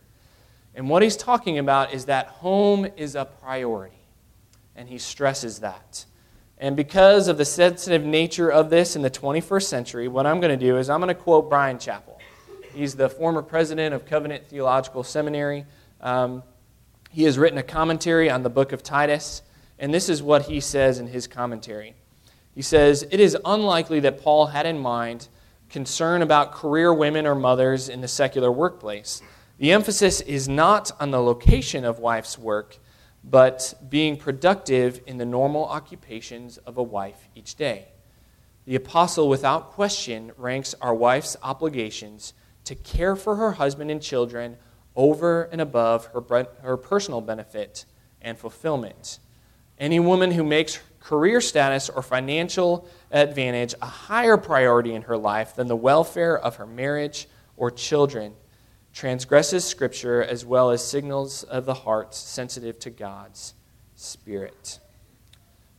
And 0.75 0.89
what 0.89 1.01
he's 1.01 1.15
talking 1.15 1.59
about 1.59 1.93
is 1.93 2.05
that 2.05 2.27
home 2.27 2.87
is 2.97 3.15
a 3.15 3.25
priority, 3.25 4.01
and 4.75 4.89
he 4.89 4.97
stresses 4.97 5.59
that. 5.59 6.05
And 6.59 6.75
because 6.75 7.29
of 7.29 7.37
the 7.37 7.45
sensitive 7.45 8.03
nature 8.03 8.51
of 8.51 8.69
this 8.69 8.95
in 8.95 9.01
the 9.01 9.09
21st 9.09 9.63
century, 9.63 10.07
what 10.09 10.25
I'm 10.25 10.41
going 10.41 10.57
to 10.57 10.65
do 10.65 10.77
is 10.77 10.89
I'm 10.89 10.99
going 10.99 11.07
to 11.07 11.21
quote 11.21 11.49
Bryan 11.49 11.77
Chapell. 11.77 12.17
He's 12.73 12.95
the 12.95 13.09
former 13.09 13.41
president 13.41 13.95
of 13.95 14.05
Covenant 14.05 14.45
Theological 14.47 15.03
Seminary. 15.03 15.65
Um, 16.01 16.43
he 17.11 17.23
has 17.23 17.37
written 17.37 17.57
a 17.57 17.63
commentary 17.63 18.29
on 18.29 18.43
the 18.43 18.49
book 18.49 18.73
of 18.73 18.83
Titus, 18.83 19.41
and 19.79 19.93
this 19.93 20.09
is 20.09 20.21
what 20.21 20.43
he 20.43 20.59
says 20.59 20.99
in 20.99 21.07
his 21.07 21.27
commentary. 21.27 21.95
He 22.53 22.61
says, 22.61 23.07
It 23.09 23.21
is 23.21 23.37
unlikely 23.45 24.01
that 24.01 24.21
Paul 24.21 24.47
had 24.47 24.65
in 24.65 24.79
mind 24.79 25.29
concern 25.69 26.21
about 26.21 26.51
career 26.51 26.93
women 26.93 27.25
or 27.25 27.35
mothers 27.35 27.87
in 27.87 28.01
the 28.01 28.07
secular 28.07 28.51
workplace. 28.51 29.21
The 29.59 29.71
emphasis 29.71 30.19
is 30.21 30.49
not 30.49 30.91
on 30.99 31.11
the 31.11 31.21
location 31.21 31.85
of 31.85 31.99
wife's 31.99 32.37
work 32.37 32.77
but 33.29 33.73
being 33.89 34.17
productive 34.17 35.01
in 35.05 35.17
the 35.17 35.25
normal 35.25 35.65
occupations 35.65 36.57
of 36.59 36.77
a 36.77 36.83
wife 36.83 37.29
each 37.35 37.55
day. 37.55 37.89
The 38.65 38.75
apostle, 38.75 39.29
without 39.29 39.71
question, 39.71 40.31
ranks 40.37 40.75
our 40.81 40.93
wife's 40.93 41.35
obligations 41.43 42.33
to 42.65 42.75
care 42.75 43.15
for 43.15 43.35
her 43.35 43.53
husband 43.53 43.91
and 43.91 44.01
children 44.01 44.57
over 44.95 45.43
and 45.43 45.61
above 45.61 46.07
her, 46.07 46.47
her 46.61 46.77
personal 46.77 47.21
benefit 47.21 47.85
and 48.21 48.37
fulfillment. 48.37 49.19
Any 49.77 49.99
woman 49.99 50.31
who 50.31 50.43
makes 50.43 50.79
career 50.99 51.39
status 51.41 51.89
or 51.89 52.01
financial 52.01 52.87
advantage 53.11 53.73
a 53.81 53.85
higher 53.85 54.37
priority 54.37 54.93
in 54.93 55.03
her 55.03 55.17
life 55.17 55.55
than 55.55 55.67
the 55.67 55.75
welfare 55.75 56.37
of 56.37 56.57
her 56.57 56.67
marriage 56.67 57.27
or 57.57 57.71
children 57.71 58.33
transgresses 58.99 59.63
Scripture 59.63 60.21
as 60.21 60.45
well 60.45 60.71
as 60.71 60.85
signals 60.85 61.43
of 61.43 61.65
the 61.65 61.73
heart 61.73 62.13
sensitive 62.13 62.77
to 62.77 62.89
God's 62.89 63.53
Spirit. 63.95 64.79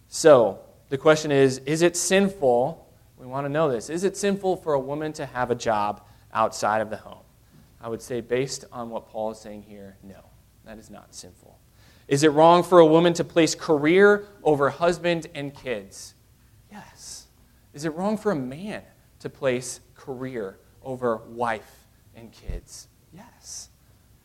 So, 0.08 0.60
the 0.88 0.96
question 0.96 1.30
is 1.30 1.58
is 1.66 1.82
it 1.82 1.98
sinful? 1.98 2.90
We 3.18 3.26
want 3.26 3.44
to 3.44 3.50
know 3.50 3.70
this. 3.70 3.90
Is 3.90 4.04
it 4.04 4.16
sinful 4.16 4.56
for 4.56 4.72
a 4.72 4.80
woman 4.80 5.12
to 5.12 5.26
have 5.26 5.50
a 5.50 5.54
job 5.54 6.02
outside 6.32 6.80
of 6.80 6.88
the 6.88 6.96
home? 6.96 7.22
I 7.78 7.90
would 7.90 8.00
say, 8.00 8.22
based 8.22 8.64
on 8.72 8.88
what 8.88 9.06
Paul 9.10 9.32
is 9.32 9.38
saying 9.38 9.64
here, 9.64 9.98
no, 10.02 10.24
that 10.64 10.78
is 10.78 10.88
not 10.88 11.14
sinful. 11.14 11.58
Is 12.08 12.22
it 12.22 12.30
wrong 12.30 12.62
for 12.62 12.78
a 12.78 12.86
woman 12.86 13.12
to 13.14 13.24
place 13.24 13.54
career 13.54 14.28
over 14.42 14.70
husband 14.70 15.26
and 15.34 15.54
kids? 15.54 16.14
Yes. 16.72 17.26
Is 17.74 17.84
it 17.84 17.90
wrong 17.90 18.16
for 18.16 18.32
a 18.32 18.36
man 18.36 18.80
to 19.18 19.28
place 19.28 19.80
career 19.94 20.58
over 20.82 21.18
wife 21.28 21.84
and 22.16 22.32
kids? 22.32 22.88
Yes, 23.12 23.68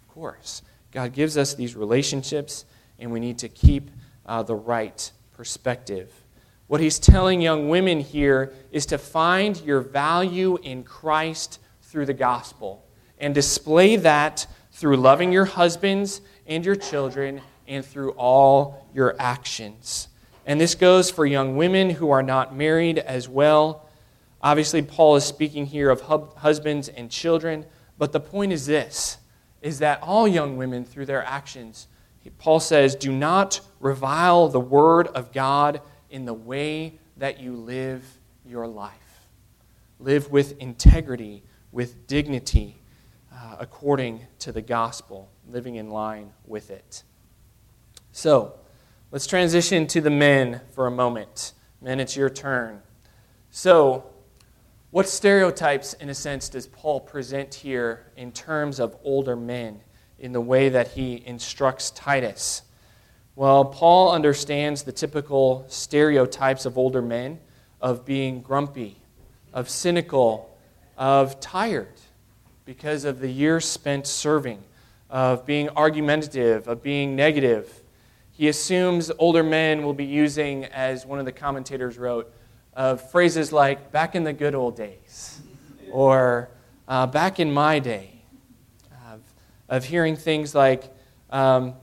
of 0.01 0.13
course. 0.13 0.61
God 0.91 1.13
gives 1.13 1.37
us 1.37 1.53
these 1.53 1.75
relationships, 1.75 2.65
and 2.99 3.11
we 3.11 3.19
need 3.19 3.39
to 3.39 3.49
keep 3.49 3.91
uh, 4.25 4.43
the 4.43 4.55
right 4.55 5.11
perspective. 5.33 6.11
What 6.67 6.81
he's 6.81 6.97
telling 6.97 7.41
young 7.41 7.69
women 7.69 7.99
here 7.99 8.53
is 8.71 8.85
to 8.87 8.97
find 8.97 9.59
your 9.61 9.81
value 9.81 10.57
in 10.63 10.83
Christ 10.83 11.59
through 11.83 12.05
the 12.05 12.13
gospel 12.13 12.83
and 13.19 13.35
display 13.35 13.97
that 13.97 14.47
through 14.71 14.97
loving 14.97 15.31
your 15.31 15.45
husbands 15.45 16.21
and 16.47 16.65
your 16.65 16.75
children 16.75 17.41
and 17.67 17.85
through 17.85 18.11
all 18.11 18.87
your 18.93 19.15
actions. 19.19 20.07
And 20.45 20.59
this 20.59 20.75
goes 20.75 21.09
for 21.09 21.25
young 21.25 21.55
women 21.55 21.89
who 21.89 22.11
are 22.11 22.23
not 22.23 22.55
married 22.55 22.99
as 22.99 23.27
well. 23.27 23.87
Obviously, 24.41 24.81
Paul 24.81 25.15
is 25.15 25.23
speaking 25.23 25.65
here 25.65 25.89
of 25.89 26.01
husbands 26.01 26.87
and 26.89 27.09
children, 27.09 27.65
but 27.97 28.11
the 28.11 28.19
point 28.19 28.51
is 28.51 28.65
this 28.65 29.17
is 29.61 29.79
that 29.79 29.99
all 30.03 30.27
young 30.27 30.57
women, 30.57 30.85
through 30.85 31.07
their 31.07 31.23
actions, 31.23 31.87
Paul 32.37 32.59
says, 32.59 32.95
Do 32.95 33.11
not 33.11 33.61
revile 33.79 34.47
the 34.47 34.59
word 34.59 35.07
of 35.07 35.31
God 35.31 35.81
in 36.09 36.25
the 36.25 36.33
way 36.33 36.99
that 37.17 37.39
you 37.39 37.55
live 37.55 38.03
your 38.45 38.67
life. 38.67 39.27
Live 39.99 40.31
with 40.31 40.57
integrity, 40.59 41.43
with 41.71 42.05
dignity, 42.07 42.77
uh, 43.33 43.55
according 43.59 44.21
to 44.39 44.51
the 44.51 44.61
gospel, 44.61 45.29
living 45.49 45.75
in 45.75 45.89
line 45.89 46.31
with 46.45 46.69
it. 46.69 47.03
So, 48.11 48.53
let's 49.11 49.27
transition 49.27 49.87
to 49.87 50.01
the 50.01 50.09
men 50.09 50.61
for 50.73 50.87
a 50.87 50.91
moment. 50.91 51.53
Men, 51.81 51.99
it's 51.99 52.15
your 52.15 52.29
turn. 52.29 52.81
So, 53.49 54.05
what 54.95 55.09
stereotypes, 55.09 55.91
in 55.95 56.09
a 56.09 56.13
sense, 56.13 56.47
does 56.47 56.67
Paul 56.67 57.01
present 57.01 57.53
here 57.53 58.05
in 58.15 58.31
terms 58.31 58.79
of 58.79 58.95
older 59.03 59.35
men 59.35 59.81
in 60.19 60.31
the 60.31 60.39
way 60.39 60.69
that 60.69 60.87
he 60.87 61.21
instructs 61.25 61.91
Titus? 61.91 62.61
Well, 63.35 63.65
Paul 63.65 64.13
understands 64.13 64.83
the 64.83 64.93
typical 64.93 65.65
stereotypes 65.67 66.65
of 66.65 66.77
older 66.77 67.01
men 67.01 67.41
of 67.81 68.05
being 68.05 68.41
grumpy, 68.41 68.95
of 69.51 69.69
cynical, 69.69 70.57
of 70.97 71.41
tired 71.41 71.99
because 72.63 73.03
of 73.03 73.19
the 73.19 73.29
years 73.29 73.65
spent 73.65 74.07
serving, 74.07 74.63
of 75.09 75.45
being 75.45 75.67
argumentative, 75.75 76.69
of 76.69 76.81
being 76.81 77.17
negative. 77.17 77.81
He 78.31 78.47
assumes 78.47 79.11
older 79.19 79.43
men 79.43 79.83
will 79.83 79.93
be 79.93 80.05
using, 80.05 80.63
as 80.63 81.05
one 81.05 81.19
of 81.19 81.25
the 81.25 81.33
commentators 81.33 81.97
wrote, 81.97 82.33
of 82.75 83.09
phrases 83.11 83.53
like 83.53 83.91
back 83.91 84.15
in 84.15 84.23
the 84.23 84.33
good 84.33 84.53
old 84.53 84.75
days 84.75 85.41
or 85.91 86.49
uh, 86.87 87.07
back 87.07 87.39
in 87.39 87.51
my 87.51 87.79
day, 87.79 88.11
of, 89.09 89.21
of 89.69 89.85
hearing 89.85 90.15
things 90.15 90.53
like 90.53 90.93
um, 91.29 91.73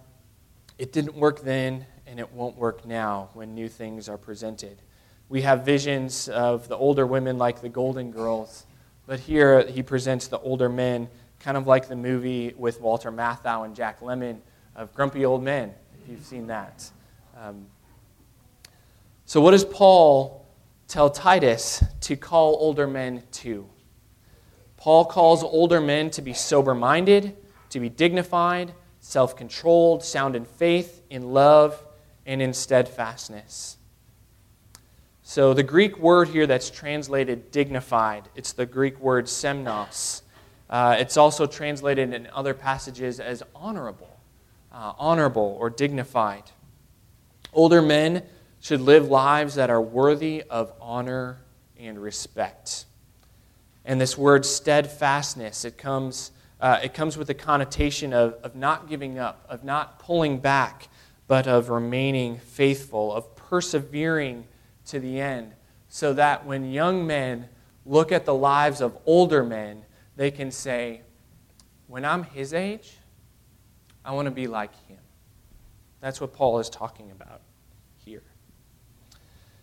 it 0.79 0.93
didn't 0.93 1.15
work 1.15 1.41
then 1.43 1.87
and 2.07 2.21
it 2.21 2.31
won't 2.33 2.57
work 2.57 2.85
now 2.85 3.31
when 3.33 3.55
new 3.55 3.69
things 3.69 4.09
are 4.09 4.19
presented. 4.19 4.83
We 5.29 5.43
have 5.43 5.65
visions 5.65 6.29
of 6.29 6.69
the 6.69 6.77
older 6.77 7.07
women 7.07 7.39
like 7.39 7.63
the 7.63 7.71
Golden 7.71 8.11
Girls, 8.11 8.67
but 9.07 9.19
here 9.19 9.67
he 9.67 9.83
presents 9.83 10.27
the 10.27 10.39
older 10.41 10.69
men 10.69 11.09
kind 11.41 11.57
of 11.57 11.67
like 11.67 11.89
the 11.89 11.97
movie 11.97 12.55
with 12.57 12.81
Walter 12.81 13.11
Matthau 13.11 13.65
and 13.65 13.75
Jack 13.75 14.01
Lemmon 14.01 14.39
of 14.77 14.95
Grumpy 14.95 15.25
Old 15.25 15.43
Men, 15.43 15.73
if 16.03 16.11
you've 16.11 16.25
seen 16.25 16.47
that. 16.49 16.89
Um, 17.41 17.67
so, 19.25 19.41
what 19.41 19.53
does 19.53 19.65
Paul 19.65 20.42
tell 20.93 21.09
Titus 21.09 21.83
to 22.03 22.17
call 22.17 22.55
older 22.61 22.87
men 22.87 23.23
to. 23.33 23.67
Paul 24.77 25.07
calls 25.07 25.43
older 25.43 25.81
men 25.81 26.11
to 26.11 26.21
be 26.21 26.35
sober 26.35 26.75
minded, 26.75 27.35
to 27.71 27.81
be 27.81 27.89
dignified, 27.89 28.75
self 29.01 29.35
controlled, 29.35 30.05
sound 30.05 30.37
in 30.37 30.45
faith, 30.45 31.03
in 31.09 31.33
love, 31.33 31.83
and 32.27 32.43
in 32.43 32.53
steadfastness. 32.53 33.79
So, 35.23 35.55
the 35.55 35.63
Greek 35.63 35.97
word 35.99 36.29
here 36.29 36.47
that's 36.47 36.69
translated 36.69 37.51
dignified, 37.51 38.29
it's 38.35 38.53
the 38.53 38.67
Greek 38.67 39.01
word 39.01 39.31
semnos. 39.31 40.21
Uh, 40.69 40.97
it's 40.99 41.17
also 41.17 41.47
translated 41.47 42.13
in 42.13 42.29
other 42.35 42.53
passages 42.53 43.19
as 43.19 43.43
honorable, 43.55 44.21
uh, 44.71 44.93
honorable 44.99 45.57
or 45.59 45.71
dignified. 45.71 46.51
Older 47.55 47.81
men 47.81 48.25
should 48.63 48.81
live 48.81 49.09
lives 49.09 49.57
that 49.57 49.71
are 49.71 49.83
worthy 49.83 50.45
of 50.49 50.73
honor 50.81 51.39
and 51.77 52.01
respect. 52.01 52.87
And 53.85 54.01
this 54.01 54.17
word 54.17 54.47
steadfastness, 54.47 55.65
it 55.65 55.77
comes, 55.77 56.31
uh, 56.61 56.79
it 56.81 56.95
comes 56.95 57.19
with 57.19 57.27
the 57.27 57.35
connotation 57.35 58.13
of, 58.13 58.35
of 58.45 58.55
not 58.55 58.89
giving 58.89 59.19
up, 59.19 59.45
of 59.49 59.65
not 59.65 59.99
pulling 59.99 60.39
back, 60.39 60.89
but 61.27 61.49
of 61.49 61.71
remaining 61.71 62.39
faithful, 62.39 63.13
of 63.13 63.35
persevering 63.35 64.47
to 64.87 65.01
the 65.01 65.21
end, 65.21 65.55
so 65.89 66.13
that 66.15 66.47
when 66.47 66.71
young 66.71 67.05
men 67.05 67.49
look 67.85 68.13
at 68.13 68.25
the 68.25 68.35
lives 68.35 68.81
of 68.81 68.97
older 69.07 69.43
men, 69.43 69.85
they 70.15 70.31
can 70.31 70.53
say, 70.53 71.01
When 71.89 72.05
I'm 72.05 72.23
his 72.23 72.55
age, 72.55 72.97
I 74.05 74.13
want 74.13 74.27
to 74.27 74.31
be 74.33 74.47
like 74.47 74.73
him. 74.87 74.99
That's 76.01 76.21
what 76.21 76.33
Paul 76.33 76.61
is 76.61 76.71
talking 76.71 77.11
about. 77.11 77.41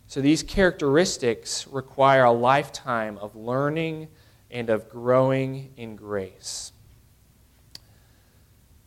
So 0.09 0.21
these 0.21 0.41
characteristics 0.41 1.67
require 1.67 2.23
a 2.23 2.31
lifetime 2.31 3.19
of 3.19 3.35
learning 3.35 4.07
and 4.49 4.71
of 4.71 4.89
growing 4.89 5.71
in 5.77 5.95
grace. 5.95 6.71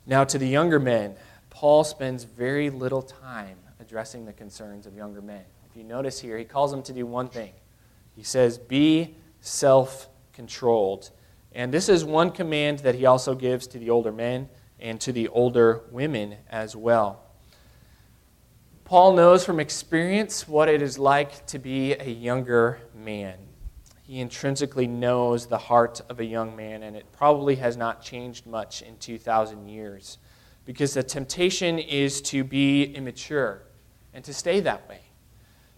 Now, 0.04 0.24
to 0.24 0.36
the 0.36 0.48
younger 0.48 0.80
men, 0.80 1.14
Paul 1.48 1.84
spends 1.84 2.24
very 2.24 2.70
little 2.70 3.02
time 3.02 3.56
addressing 3.78 4.24
the 4.24 4.32
concerns 4.32 4.84
of 4.84 4.96
younger 4.96 5.22
men. 5.22 5.44
If 5.70 5.76
you 5.76 5.84
notice 5.84 6.18
here, 6.18 6.36
he 6.36 6.44
calls 6.44 6.72
them 6.72 6.82
to 6.82 6.92
do 6.92 7.06
one 7.06 7.28
thing. 7.28 7.52
He 8.16 8.24
says, 8.24 8.58
Be 8.58 9.14
self 9.40 10.08
controlled. 10.32 11.10
And 11.52 11.72
this 11.72 11.88
is 11.88 12.04
one 12.04 12.32
command 12.32 12.80
that 12.80 12.96
he 12.96 13.06
also 13.06 13.36
gives 13.36 13.68
to 13.68 13.78
the 13.78 13.90
older 13.90 14.10
men 14.10 14.48
and 14.80 15.00
to 15.02 15.12
the 15.12 15.28
older 15.28 15.82
women 15.92 16.38
as 16.50 16.74
well. 16.74 17.21
Paul 18.92 19.14
knows 19.14 19.42
from 19.42 19.58
experience 19.58 20.46
what 20.46 20.68
it 20.68 20.82
is 20.82 20.98
like 20.98 21.46
to 21.46 21.58
be 21.58 21.94
a 21.94 22.10
younger 22.10 22.78
man. 22.94 23.38
He 24.02 24.20
intrinsically 24.20 24.86
knows 24.86 25.46
the 25.46 25.56
heart 25.56 26.02
of 26.10 26.20
a 26.20 26.24
young 26.26 26.54
man, 26.54 26.82
and 26.82 26.94
it 26.94 27.06
probably 27.10 27.56
has 27.56 27.74
not 27.74 28.02
changed 28.02 28.46
much 28.46 28.82
in 28.82 28.98
2,000 28.98 29.66
years 29.66 30.18
because 30.66 30.92
the 30.92 31.02
temptation 31.02 31.78
is 31.78 32.20
to 32.20 32.44
be 32.44 32.84
immature 32.94 33.62
and 34.12 34.22
to 34.24 34.34
stay 34.34 34.60
that 34.60 34.86
way, 34.90 35.00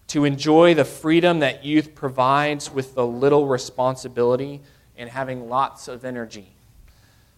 to 0.07 0.25
enjoy 0.25 0.73
the 0.73 0.83
freedom 0.83 1.39
that 1.39 1.63
youth 1.63 1.95
provides 1.95 2.69
with 2.69 2.95
the 2.95 3.07
little 3.07 3.47
responsibility 3.47 4.61
and 4.97 5.09
having 5.09 5.47
lots 5.47 5.87
of 5.87 6.03
energy. 6.03 6.53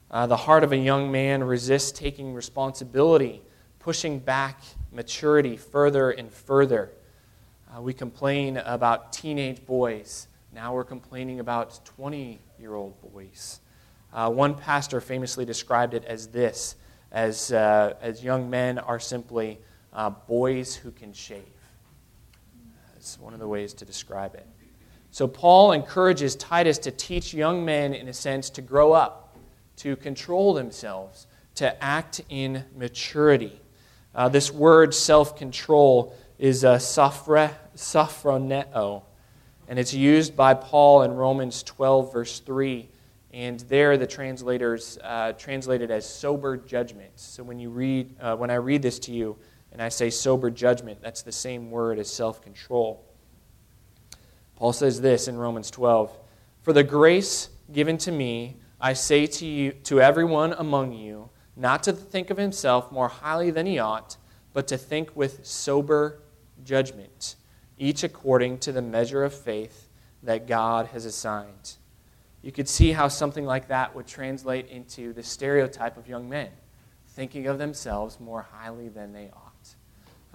Uh, 0.09 0.25
the 0.25 0.37
heart 0.37 0.63
of 0.63 0.71
a 0.71 0.77
young 0.77 1.11
man 1.11 1.43
resists 1.43 1.91
taking 1.91 2.33
responsibility, 2.33 3.43
pushing 3.79 4.19
back 4.19 4.61
maturity 4.91 5.57
further 5.57 6.11
and 6.11 6.31
further. 6.31 6.91
Uh, 7.75 7.81
we 7.81 7.93
complain 7.93 8.57
about 8.57 9.13
teenage 9.13 9.65
boys. 9.65 10.27
Now 10.53 10.73
we're 10.73 10.83
complaining 10.83 11.39
about 11.39 11.85
20 11.85 12.39
year 12.59 12.75
old 12.75 12.99
boys. 13.13 13.59
Uh, 14.13 14.29
one 14.31 14.55
pastor 14.55 15.01
famously 15.01 15.45
described 15.45 15.93
it 15.93 16.05
as 16.05 16.27
this 16.27 16.75
as, 17.11 17.51
uh, 17.51 17.93
as 18.01 18.23
young 18.23 18.49
men 18.49 18.77
are 18.79 18.99
simply 18.99 19.59
uh, 19.93 20.09
boys 20.09 20.75
who 20.75 20.91
can 20.91 21.13
shave. 21.13 21.43
That's 22.93 23.19
one 23.19 23.33
of 23.33 23.39
the 23.39 23.47
ways 23.47 23.73
to 23.75 23.85
describe 23.85 24.35
it. 24.35 24.45
So, 25.11 25.27
Paul 25.27 25.71
encourages 25.71 26.35
Titus 26.35 26.77
to 26.79 26.91
teach 26.91 27.33
young 27.33 27.63
men, 27.63 27.93
in 27.93 28.07
a 28.09 28.13
sense, 28.13 28.49
to 28.51 28.61
grow 28.61 28.91
up, 28.91 29.37
to 29.77 29.95
control 29.95 30.53
themselves, 30.53 31.27
to 31.55 31.83
act 31.83 32.21
in 32.29 32.65
maturity. 32.75 33.59
Uh, 34.17 34.27
this 34.27 34.51
word 34.51 34.95
self 34.95 35.37
control 35.37 36.11
is 36.39 36.65
uh, 36.65 36.77
sophre, 36.77 37.53
sophroneo, 37.75 39.03
and 39.67 39.77
it's 39.77 39.93
used 39.93 40.35
by 40.35 40.55
Paul 40.55 41.03
in 41.03 41.13
Romans 41.13 41.61
12, 41.61 42.13
verse 42.13 42.39
3. 42.39 42.89
And 43.31 43.59
there, 43.61 43.95
the 43.95 44.07
translators 44.07 44.97
uh, 45.03 45.33
translate 45.33 45.83
it 45.83 45.91
as 45.91 46.09
sober 46.09 46.57
judgment. 46.57 47.11
So 47.15 47.43
when 47.43 47.59
you 47.59 47.69
read, 47.69 48.15
uh, 48.19 48.35
when 48.35 48.49
I 48.49 48.55
read 48.55 48.81
this 48.81 48.97
to 48.99 49.11
you, 49.11 49.37
and 49.71 49.83
I 49.83 49.89
say 49.89 50.09
sober 50.09 50.49
judgment, 50.49 50.99
that's 50.99 51.21
the 51.21 51.31
same 51.31 51.69
word 51.69 51.99
as 51.99 52.11
self 52.11 52.41
control. 52.41 53.05
Paul 54.55 54.73
says 54.73 54.99
this 54.99 55.27
in 55.27 55.37
Romans 55.37 55.69
12 55.69 56.11
For 56.63 56.73
the 56.73 56.83
grace 56.83 57.49
given 57.71 57.99
to 57.99 58.11
me, 58.11 58.57
I 58.81 58.93
say 58.93 59.27
to 59.27 59.45
you, 59.45 59.73
to 59.83 60.01
everyone 60.01 60.53
among 60.53 60.93
you, 60.93 61.29
not 61.57 61.81
to 61.83 61.93
think 61.93 62.29
of 62.29 62.37
himself 62.37 62.91
more 62.91 63.07
highly 63.07 63.49
than 63.49 63.65
he 63.65 63.79
ought, 63.79 64.15
but 64.53 64.67
to 64.67 64.77
think 64.77 65.15
with 65.15 65.45
sober 65.45 66.19
judgment, 66.63 67.35
each 67.79 68.03
according 68.03 68.59
to 68.59 68.71
the 68.71 68.81
measure 68.81 69.23
of 69.23 69.33
faith 69.33 69.89
that 70.23 70.47
God 70.47 70.87
has 70.87 71.05
assigned. 71.05 71.75
You 72.43 72.51
could 72.51 72.69
see 72.69 72.91
how 72.91 73.07
something 73.07 73.45
like 73.45 73.67
that 73.69 73.95
would 73.95 74.07
translate 74.07 74.69
into 74.69 75.13
the 75.13 75.23
stereotype 75.23 75.97
of 75.97 76.07
young 76.07 76.29
men, 76.29 76.49
thinking 77.09 77.47
of 77.47 77.57
themselves 77.57 78.19
more 78.19 78.43
highly 78.53 78.87
than 78.89 79.11
they 79.11 79.31
ought. 79.33 79.75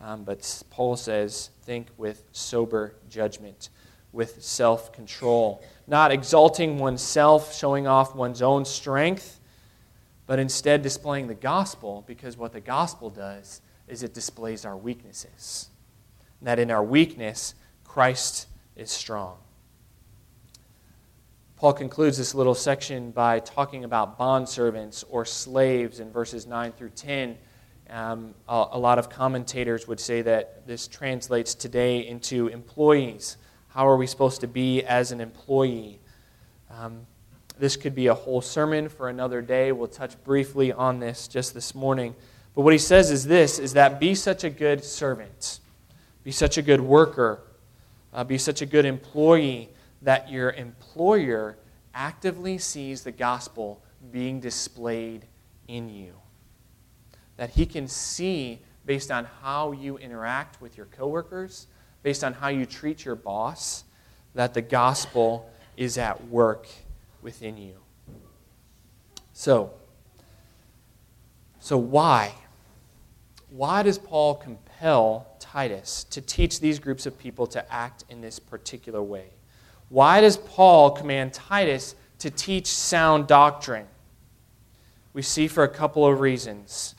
Um, 0.00 0.24
but 0.24 0.62
Paul 0.70 0.96
says, 0.96 1.50
think 1.62 1.86
with 1.96 2.24
sober 2.32 2.96
judgment, 3.08 3.68
with 4.12 4.42
self 4.42 4.92
control, 4.92 5.62
not 5.86 6.10
exalting 6.10 6.78
oneself, 6.78 7.54
showing 7.56 7.86
off 7.86 8.16
one's 8.16 8.42
own 8.42 8.64
strength 8.64 9.38
but 10.26 10.38
instead 10.38 10.82
displaying 10.82 11.26
the 11.26 11.34
gospel 11.34 12.04
because 12.06 12.36
what 12.36 12.52
the 12.52 12.60
gospel 12.60 13.10
does 13.10 13.60
is 13.88 14.02
it 14.02 14.14
displays 14.14 14.64
our 14.64 14.76
weaknesses. 14.76 15.68
And 16.40 16.48
that 16.48 16.58
in 16.58 16.70
our 16.70 16.82
weakness, 16.82 17.54
Christ 17.84 18.46
is 18.76 18.90
strong. 18.90 19.38
Paul 21.56 21.72
concludes 21.72 22.18
this 22.18 22.34
little 22.34 22.54
section 22.54 23.12
by 23.12 23.38
talking 23.38 23.84
about 23.84 24.18
bondservants 24.18 25.04
or 25.08 25.24
slaves 25.24 26.00
in 26.00 26.10
verses 26.10 26.46
9 26.46 26.72
through 26.72 26.90
10. 26.90 27.38
Um, 27.88 28.34
a, 28.48 28.66
a 28.72 28.78
lot 28.78 28.98
of 28.98 29.08
commentators 29.08 29.86
would 29.86 30.00
say 30.00 30.22
that 30.22 30.66
this 30.66 30.88
translates 30.88 31.54
today 31.54 32.06
into 32.06 32.48
employees. 32.48 33.36
How 33.68 33.86
are 33.86 33.96
we 33.96 34.08
supposed 34.08 34.40
to 34.40 34.48
be 34.48 34.82
as 34.82 35.12
an 35.12 35.20
employee? 35.20 36.00
Um, 36.68 37.06
this 37.62 37.76
could 37.76 37.94
be 37.94 38.08
a 38.08 38.14
whole 38.14 38.40
sermon 38.40 38.88
for 38.88 39.08
another 39.08 39.40
day. 39.40 39.70
We'll 39.70 39.86
touch 39.86 40.20
briefly 40.24 40.72
on 40.72 40.98
this 40.98 41.28
just 41.28 41.54
this 41.54 41.76
morning. 41.76 42.16
But 42.56 42.62
what 42.62 42.72
he 42.72 42.78
says 42.78 43.12
is 43.12 43.24
this 43.24 43.60
is 43.60 43.74
that 43.74 44.00
be 44.00 44.16
such 44.16 44.42
a 44.42 44.50
good 44.50 44.82
servant, 44.82 45.60
be 46.24 46.32
such 46.32 46.58
a 46.58 46.62
good 46.62 46.80
worker, 46.80 47.40
uh, 48.12 48.24
be 48.24 48.36
such 48.36 48.62
a 48.62 48.66
good 48.66 48.84
employee 48.84 49.68
that 50.02 50.28
your 50.28 50.50
employer 50.50 51.56
actively 51.94 52.58
sees 52.58 53.04
the 53.04 53.12
gospel 53.12 53.80
being 54.10 54.40
displayed 54.40 55.24
in 55.68 55.88
you. 55.88 56.14
That 57.36 57.50
he 57.50 57.64
can 57.64 57.86
see 57.86 58.58
based 58.86 59.12
on 59.12 59.28
how 59.40 59.70
you 59.70 59.98
interact 59.98 60.60
with 60.60 60.76
your 60.76 60.86
coworkers, 60.86 61.68
based 62.02 62.24
on 62.24 62.32
how 62.32 62.48
you 62.48 62.66
treat 62.66 63.04
your 63.04 63.14
boss, 63.14 63.84
that 64.34 64.52
the 64.52 64.62
gospel 64.62 65.48
is 65.76 65.96
at 65.96 66.26
work 66.26 66.66
within 67.22 67.56
you. 67.56 67.76
So, 69.32 69.72
so 71.60 71.78
why? 71.78 72.34
Why 73.50 73.82
does 73.82 73.98
Paul 73.98 74.34
compel 74.34 75.26
Titus 75.38 76.04
to 76.04 76.20
teach 76.20 76.60
these 76.60 76.78
groups 76.78 77.06
of 77.06 77.18
people 77.18 77.46
to 77.48 77.72
act 77.72 78.04
in 78.08 78.20
this 78.20 78.38
particular 78.38 79.02
way? 79.02 79.28
Why 79.88 80.20
does 80.20 80.36
Paul 80.36 80.90
command 80.90 81.32
Titus 81.32 81.94
to 82.18 82.30
teach 82.30 82.66
sound 82.66 83.26
doctrine? 83.26 83.86
We 85.12 85.22
see 85.22 85.48
for 85.48 85.64
a 85.64 85.68
couple 85.68 86.06
of 86.06 86.20
reasons. 86.20 86.94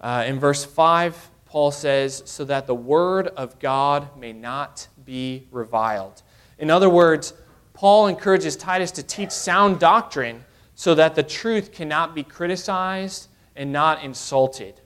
Uh, 0.00 0.24
in 0.26 0.38
verse 0.38 0.64
5, 0.64 1.30
Paul 1.46 1.70
says, 1.70 2.22
so 2.24 2.44
that 2.44 2.66
the 2.66 2.74
word 2.74 3.26
of 3.28 3.58
God 3.58 4.16
may 4.16 4.32
not 4.32 4.88
be 5.04 5.48
reviled. 5.50 6.22
In 6.58 6.70
other 6.70 6.88
words, 6.88 7.34
Paul 7.74 8.06
encourages 8.06 8.56
Titus 8.56 8.90
to 8.92 9.02
teach 9.02 9.30
sound 9.30 9.78
doctrine 9.78 10.44
so 10.74 10.94
that 10.94 11.14
the 11.14 11.22
truth 11.22 11.72
cannot 11.72 12.14
be 12.14 12.22
criticized 12.22 13.28
and 13.56 13.72
not 13.72 14.02
insulted. 14.02 14.80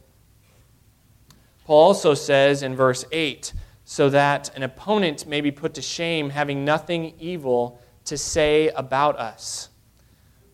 Paul 1.65 1.89
also 1.89 2.15
says 2.15 2.63
in 2.63 2.77
verse 2.77 3.05
8, 3.11 3.53
so 3.85 4.11
that 4.11 4.55
an 4.57 4.63
opponent 4.63 5.27
may 5.27 5.41
be 5.41 5.51
put 5.51 5.75
to 5.75 5.83
shame, 5.83 6.31
having 6.31 6.65
nothing 6.65 7.15
evil 7.19 7.81
to 8.05 8.17
say 8.17 8.69
about 8.71 9.19
us. 9.19 9.69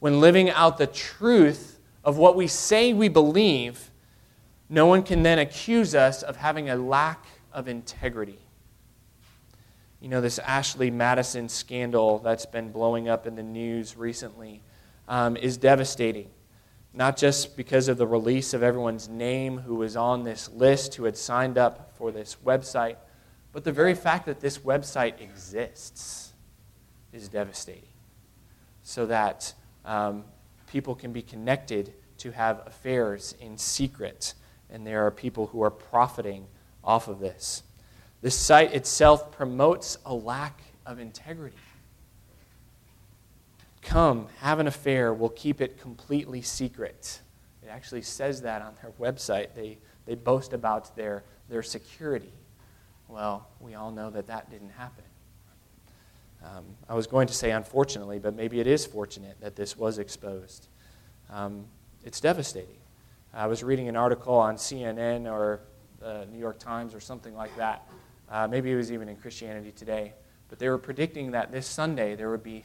When 0.00 0.20
living 0.20 0.50
out 0.50 0.78
the 0.78 0.86
truth 0.86 1.78
of 2.04 2.18
what 2.18 2.36
we 2.36 2.46
say 2.46 2.92
we 2.92 3.08
believe, 3.08 3.90
no 4.68 4.86
one 4.86 5.02
can 5.02 5.22
then 5.22 5.38
accuse 5.38 5.94
us 5.94 6.22
of 6.22 6.36
having 6.36 6.70
a 6.70 6.76
lack 6.76 7.26
of 7.52 7.68
integrity. 7.68 8.38
You 10.02 10.08
know, 10.08 10.20
this 10.20 10.40
Ashley 10.40 10.90
Madison 10.90 11.48
scandal 11.48 12.18
that's 12.18 12.44
been 12.44 12.72
blowing 12.72 13.08
up 13.08 13.24
in 13.24 13.36
the 13.36 13.42
news 13.44 13.96
recently 13.96 14.60
um, 15.06 15.36
is 15.36 15.56
devastating. 15.56 16.28
Not 16.92 17.16
just 17.16 17.56
because 17.56 17.86
of 17.86 17.98
the 17.98 18.06
release 18.06 18.52
of 18.52 18.64
everyone's 18.64 19.08
name 19.08 19.58
who 19.58 19.76
was 19.76 19.94
on 19.94 20.24
this 20.24 20.50
list, 20.50 20.96
who 20.96 21.04
had 21.04 21.16
signed 21.16 21.56
up 21.56 21.92
for 21.96 22.10
this 22.10 22.36
website, 22.44 22.96
but 23.52 23.62
the 23.62 23.70
very 23.70 23.94
fact 23.94 24.26
that 24.26 24.40
this 24.40 24.58
website 24.58 25.20
exists 25.20 26.32
is 27.12 27.28
devastating. 27.28 27.84
So 28.82 29.06
that 29.06 29.54
um, 29.84 30.24
people 30.66 30.96
can 30.96 31.12
be 31.12 31.22
connected 31.22 31.94
to 32.18 32.32
have 32.32 32.66
affairs 32.66 33.36
in 33.40 33.56
secret, 33.56 34.34
and 34.68 34.84
there 34.84 35.06
are 35.06 35.12
people 35.12 35.46
who 35.46 35.62
are 35.62 35.70
profiting 35.70 36.48
off 36.82 37.06
of 37.06 37.20
this. 37.20 37.62
The 38.22 38.30
site 38.30 38.72
itself 38.72 39.32
promotes 39.32 39.98
a 40.06 40.14
lack 40.14 40.62
of 40.86 41.00
integrity. 41.00 41.56
Come, 43.82 44.28
have 44.38 44.60
an 44.60 44.68
affair, 44.68 45.12
we'll 45.12 45.28
keep 45.28 45.60
it 45.60 45.80
completely 45.80 46.40
secret. 46.40 47.20
It 47.64 47.68
actually 47.68 48.02
says 48.02 48.42
that 48.42 48.62
on 48.62 48.74
their 48.80 48.92
website. 48.92 49.54
They, 49.56 49.78
they 50.06 50.14
boast 50.14 50.52
about 50.52 50.94
their, 50.94 51.24
their 51.48 51.64
security. 51.64 52.32
Well, 53.08 53.48
we 53.60 53.74
all 53.74 53.90
know 53.90 54.08
that 54.10 54.28
that 54.28 54.50
didn't 54.50 54.70
happen. 54.70 55.04
Um, 56.44 56.64
I 56.88 56.94
was 56.94 57.08
going 57.08 57.26
to 57.26 57.34
say 57.34 57.50
unfortunately, 57.50 58.20
but 58.20 58.34
maybe 58.34 58.60
it 58.60 58.68
is 58.68 58.86
fortunate 58.86 59.36
that 59.40 59.56
this 59.56 59.76
was 59.76 59.98
exposed. 59.98 60.68
Um, 61.28 61.64
it's 62.04 62.20
devastating. 62.20 62.78
I 63.34 63.48
was 63.48 63.64
reading 63.64 63.88
an 63.88 63.96
article 63.96 64.34
on 64.34 64.56
CNN 64.56 65.30
or 65.30 65.60
the 65.98 66.26
New 66.32 66.38
York 66.38 66.60
Times 66.60 66.94
or 66.94 67.00
something 67.00 67.34
like 67.34 67.56
that 67.56 67.88
uh, 68.32 68.48
maybe 68.48 68.72
it 68.72 68.76
was 68.76 68.90
even 68.90 69.08
in 69.08 69.16
Christianity 69.16 69.70
Today. 69.70 70.14
But 70.48 70.58
they 70.58 70.68
were 70.68 70.78
predicting 70.78 71.30
that 71.32 71.52
this 71.52 71.66
Sunday 71.66 72.14
there 72.16 72.30
would 72.30 72.42
be 72.42 72.64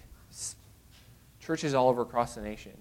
churches 1.39 1.73
all 1.73 1.89
over 1.89 2.01
across 2.01 2.35
the 2.35 2.41
nation 2.41 2.73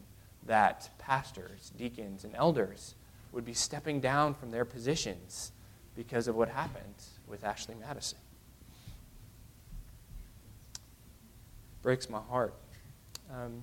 that 0.46 0.88
pastors, 0.98 1.72
deacons, 1.76 2.24
and 2.24 2.34
elders 2.34 2.94
would 3.32 3.44
be 3.44 3.52
stepping 3.52 4.00
down 4.00 4.34
from 4.34 4.50
their 4.50 4.64
positions 4.64 5.52
because 5.96 6.28
of 6.28 6.36
what 6.36 6.48
happened 6.48 6.94
with 7.26 7.44
Ashley 7.44 7.74
Madison. 7.74 8.18
Breaks 11.82 12.08
my 12.08 12.20
heart. 12.20 12.54
Um, 13.32 13.62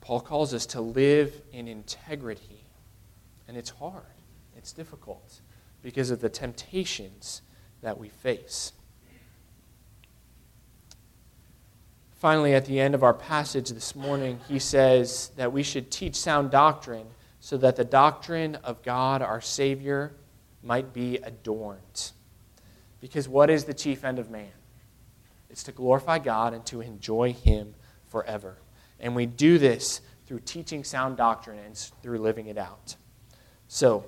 Paul 0.00 0.20
calls 0.20 0.52
us 0.52 0.66
to 0.66 0.80
live 0.80 1.34
in 1.52 1.68
integrity, 1.68 2.64
and 3.48 3.56
it's 3.56 3.70
hard, 3.70 4.04
it's 4.56 4.72
difficult 4.72 5.40
because 5.82 6.10
of 6.10 6.20
the 6.20 6.28
temptations 6.28 7.42
that 7.82 7.98
we 7.98 8.08
face. 8.08 8.72
Finally, 12.20 12.54
at 12.54 12.66
the 12.66 12.78
end 12.78 12.94
of 12.94 13.02
our 13.02 13.14
passage 13.14 13.70
this 13.70 13.96
morning, 13.96 14.38
he 14.46 14.58
says 14.58 15.30
that 15.36 15.52
we 15.52 15.62
should 15.62 15.90
teach 15.90 16.14
sound 16.14 16.50
doctrine 16.50 17.06
so 17.40 17.56
that 17.56 17.76
the 17.76 17.84
doctrine 17.84 18.56
of 18.56 18.82
God, 18.82 19.22
our 19.22 19.40
Savior, 19.40 20.12
might 20.62 20.92
be 20.92 21.16
adorned. 21.16 22.12
Because 23.00 23.26
what 23.26 23.48
is 23.48 23.64
the 23.64 23.72
chief 23.72 24.04
end 24.04 24.18
of 24.18 24.30
man? 24.30 24.50
It's 25.48 25.62
to 25.62 25.72
glorify 25.72 26.18
God 26.18 26.52
and 26.52 26.64
to 26.66 26.82
enjoy 26.82 27.32
Him 27.32 27.74
forever. 28.08 28.58
And 29.00 29.16
we 29.16 29.24
do 29.24 29.56
this 29.56 30.02
through 30.26 30.40
teaching 30.40 30.84
sound 30.84 31.16
doctrine 31.16 31.58
and 31.58 31.74
through 32.02 32.18
living 32.18 32.48
it 32.48 32.58
out. 32.58 32.96
So, 33.66 34.04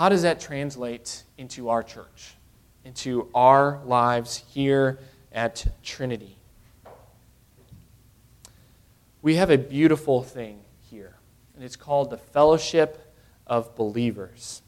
how 0.00 0.08
does 0.08 0.22
that 0.22 0.40
translate 0.40 1.24
into 1.36 1.68
our 1.68 1.82
church, 1.82 2.34
into 2.86 3.28
our 3.34 3.82
lives 3.84 4.42
here 4.48 4.98
at 5.30 5.66
Trinity? 5.82 6.38
We 9.20 9.34
have 9.34 9.50
a 9.50 9.58
beautiful 9.58 10.22
thing 10.22 10.60
here, 10.90 11.16
and 11.54 11.62
it's 11.62 11.76
called 11.76 12.08
the 12.08 12.16
fellowship 12.16 13.14
of 13.46 13.76
believers. 13.76 14.62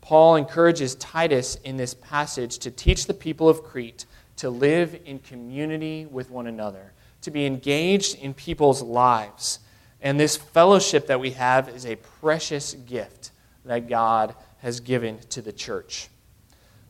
Paul 0.00 0.36
encourages 0.36 0.94
Titus 0.94 1.56
in 1.56 1.76
this 1.76 1.92
passage 1.92 2.56
to 2.60 2.70
teach 2.70 3.06
the 3.06 3.12
people 3.12 3.46
of 3.46 3.62
Crete 3.62 4.06
to 4.36 4.48
live 4.48 4.98
in 5.04 5.18
community 5.18 6.06
with 6.06 6.30
one 6.30 6.46
another, 6.46 6.94
to 7.20 7.30
be 7.30 7.44
engaged 7.44 8.16
in 8.16 8.32
people's 8.32 8.80
lives. 8.80 9.58
And 10.00 10.18
this 10.18 10.34
fellowship 10.34 11.08
that 11.08 11.20
we 11.20 11.32
have 11.32 11.68
is 11.68 11.84
a 11.84 11.96
precious 11.96 12.72
gift 12.72 13.32
that 13.68 13.88
God 13.88 14.34
has 14.58 14.80
given 14.80 15.18
to 15.30 15.42
the 15.42 15.52
church. 15.52 16.08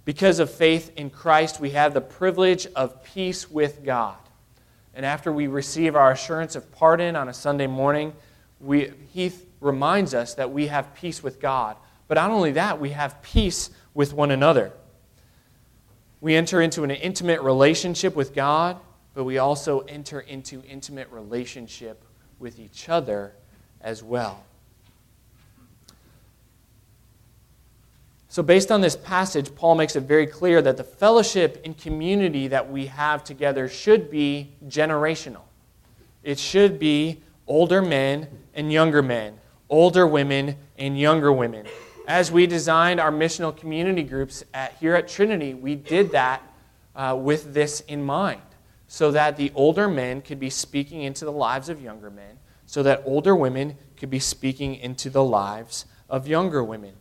Because 0.05 0.39
of 0.39 0.51
faith 0.51 0.91
in 0.97 1.11
Christ, 1.11 1.61
we 1.61 1.71
have 1.71 1.93
the 1.93 2.01
privilege 2.01 2.67
of 2.75 3.03
peace 3.05 3.51
with 3.51 3.85
God. 3.85 4.17
And 4.95 5.05
after 5.05 5.31
we 5.31 5.47
receive 5.47 5.95
our 5.95 6.11
assurance 6.13 6.57
of 6.57 6.73
pardon 6.73 7.15
on 7.15 7.29
a 7.29 7.35
Sunday 7.35 7.67
morning, 7.67 8.15
we, 8.59 8.93
he 9.13 9.33
reminds 9.61 10.15
us 10.15 10.35
that 10.35 10.51
we 10.51 10.69
have 10.69 10.95
peace 10.95 11.23
with 11.23 11.41
God. 11.41 11.77
But 12.09 12.15
not 12.15 12.31
only 12.31 12.53
that, 12.53 12.81
we 12.81 12.91
have 12.91 13.21
peace 13.23 13.71
with 13.93 14.15
one 14.15 14.31
another. 14.31 14.73
We 16.21 16.35
enter 16.35 16.61
into 16.61 16.85
an 16.85 16.91
intimate 16.91 17.43
relationship 17.43 18.17
with 18.17 18.35
God, 18.35 18.79
but 19.15 19.25
we 19.25 19.39
also 19.39 19.81
enter 19.81 20.21
into 20.21 20.63
intimate 20.65 21.11
relationship 21.11 22.03
with 22.39 22.59
each 22.59 22.89
other 22.89 23.35
as 23.81 24.03
well. 24.03 24.43
So, 28.31 28.43
based 28.43 28.71
on 28.71 28.83
this 28.83 28.95
passage, 28.95 29.55
Paul 29.55 29.75
makes 29.75 29.97
it 29.97 30.03
very 30.03 30.27
clear 30.27 30.61
that 30.61 30.77
the 30.77 30.85
fellowship 30.85 31.63
and 31.65 31.77
community 31.77 32.49
that 32.49 32.71
we 32.71 32.87
have 32.87 33.25
together 33.25 33.69
should 33.69 34.11
be 34.11 34.53
generational. 34.67 35.43
It 36.23 36.39
should 36.39 36.79
be 36.79 37.23
older 37.47 37.81
men 37.81 38.29
and 38.53 38.71
younger 38.71 39.03
men, 39.03 39.39
older 39.71 40.07
women 40.07 40.57
and 40.77 40.99
younger 40.99 41.33
women. 41.33 41.67
As 42.07 42.31
we 42.31 42.47
designed 42.47 43.01
our 43.01 43.11
missional 43.11 43.57
community 43.57 44.03
groups 44.03 44.45
at, 44.53 44.75
here 44.75 44.95
at 44.95 45.09
Trinity, 45.09 45.55
we 45.55 45.75
did 45.75 46.11
that 46.13 46.43
uh, 46.95 47.17
with 47.19 47.55
this 47.55 47.81
in 47.81 48.03
mind, 48.03 48.43
so 48.89 49.11
that 49.11 49.39
the 49.39 49.53
older 49.55 49.89
men 49.89 50.21
could 50.21 50.39
be 50.39 50.51
speaking 50.51 51.01
into 51.01 51.25
the 51.25 51.33
lives 51.33 51.71
of 51.71 51.81
younger 51.81 52.11
men, 52.11 52.39
so 52.67 52.83
that 52.83 53.03
older 53.07 53.35
women 53.35 53.77
could 53.97 54.11
be 54.11 54.19
speaking 54.19 54.75
into 54.75 55.09
the 55.09 55.25
lives 55.25 55.87
of 56.11 56.29
younger 56.29 56.63
women. 56.63 56.93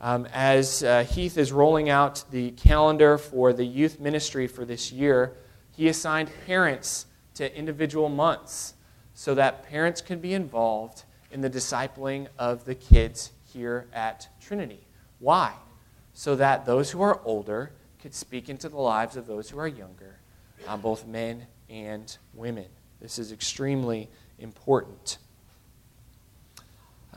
Um, 0.00 0.28
as 0.32 0.84
uh, 0.84 1.04
Heath 1.04 1.36
is 1.36 1.50
rolling 1.50 1.90
out 1.90 2.24
the 2.30 2.52
calendar 2.52 3.18
for 3.18 3.52
the 3.52 3.64
youth 3.64 3.98
ministry 3.98 4.46
for 4.46 4.64
this 4.64 4.92
year, 4.92 5.34
he 5.76 5.88
assigned 5.88 6.30
parents 6.46 7.06
to 7.34 7.56
individual 7.56 8.08
months 8.08 8.74
so 9.14 9.34
that 9.34 9.68
parents 9.68 10.00
could 10.00 10.22
be 10.22 10.34
involved 10.34 11.02
in 11.32 11.40
the 11.40 11.50
discipling 11.50 12.28
of 12.38 12.64
the 12.64 12.74
kids 12.74 13.32
here 13.52 13.86
at 13.92 14.28
Trinity. 14.40 14.86
Why? 15.18 15.54
So 16.14 16.36
that 16.36 16.64
those 16.64 16.90
who 16.90 17.02
are 17.02 17.20
older 17.24 17.72
could 18.00 18.14
speak 18.14 18.48
into 18.48 18.68
the 18.68 18.78
lives 18.78 19.16
of 19.16 19.26
those 19.26 19.50
who 19.50 19.58
are 19.58 19.68
younger, 19.68 20.20
uh, 20.66 20.76
both 20.76 21.06
men 21.06 21.46
and 21.68 22.16
women. 22.34 22.66
This 23.00 23.18
is 23.18 23.32
extremely 23.32 24.08
important. 24.38 25.18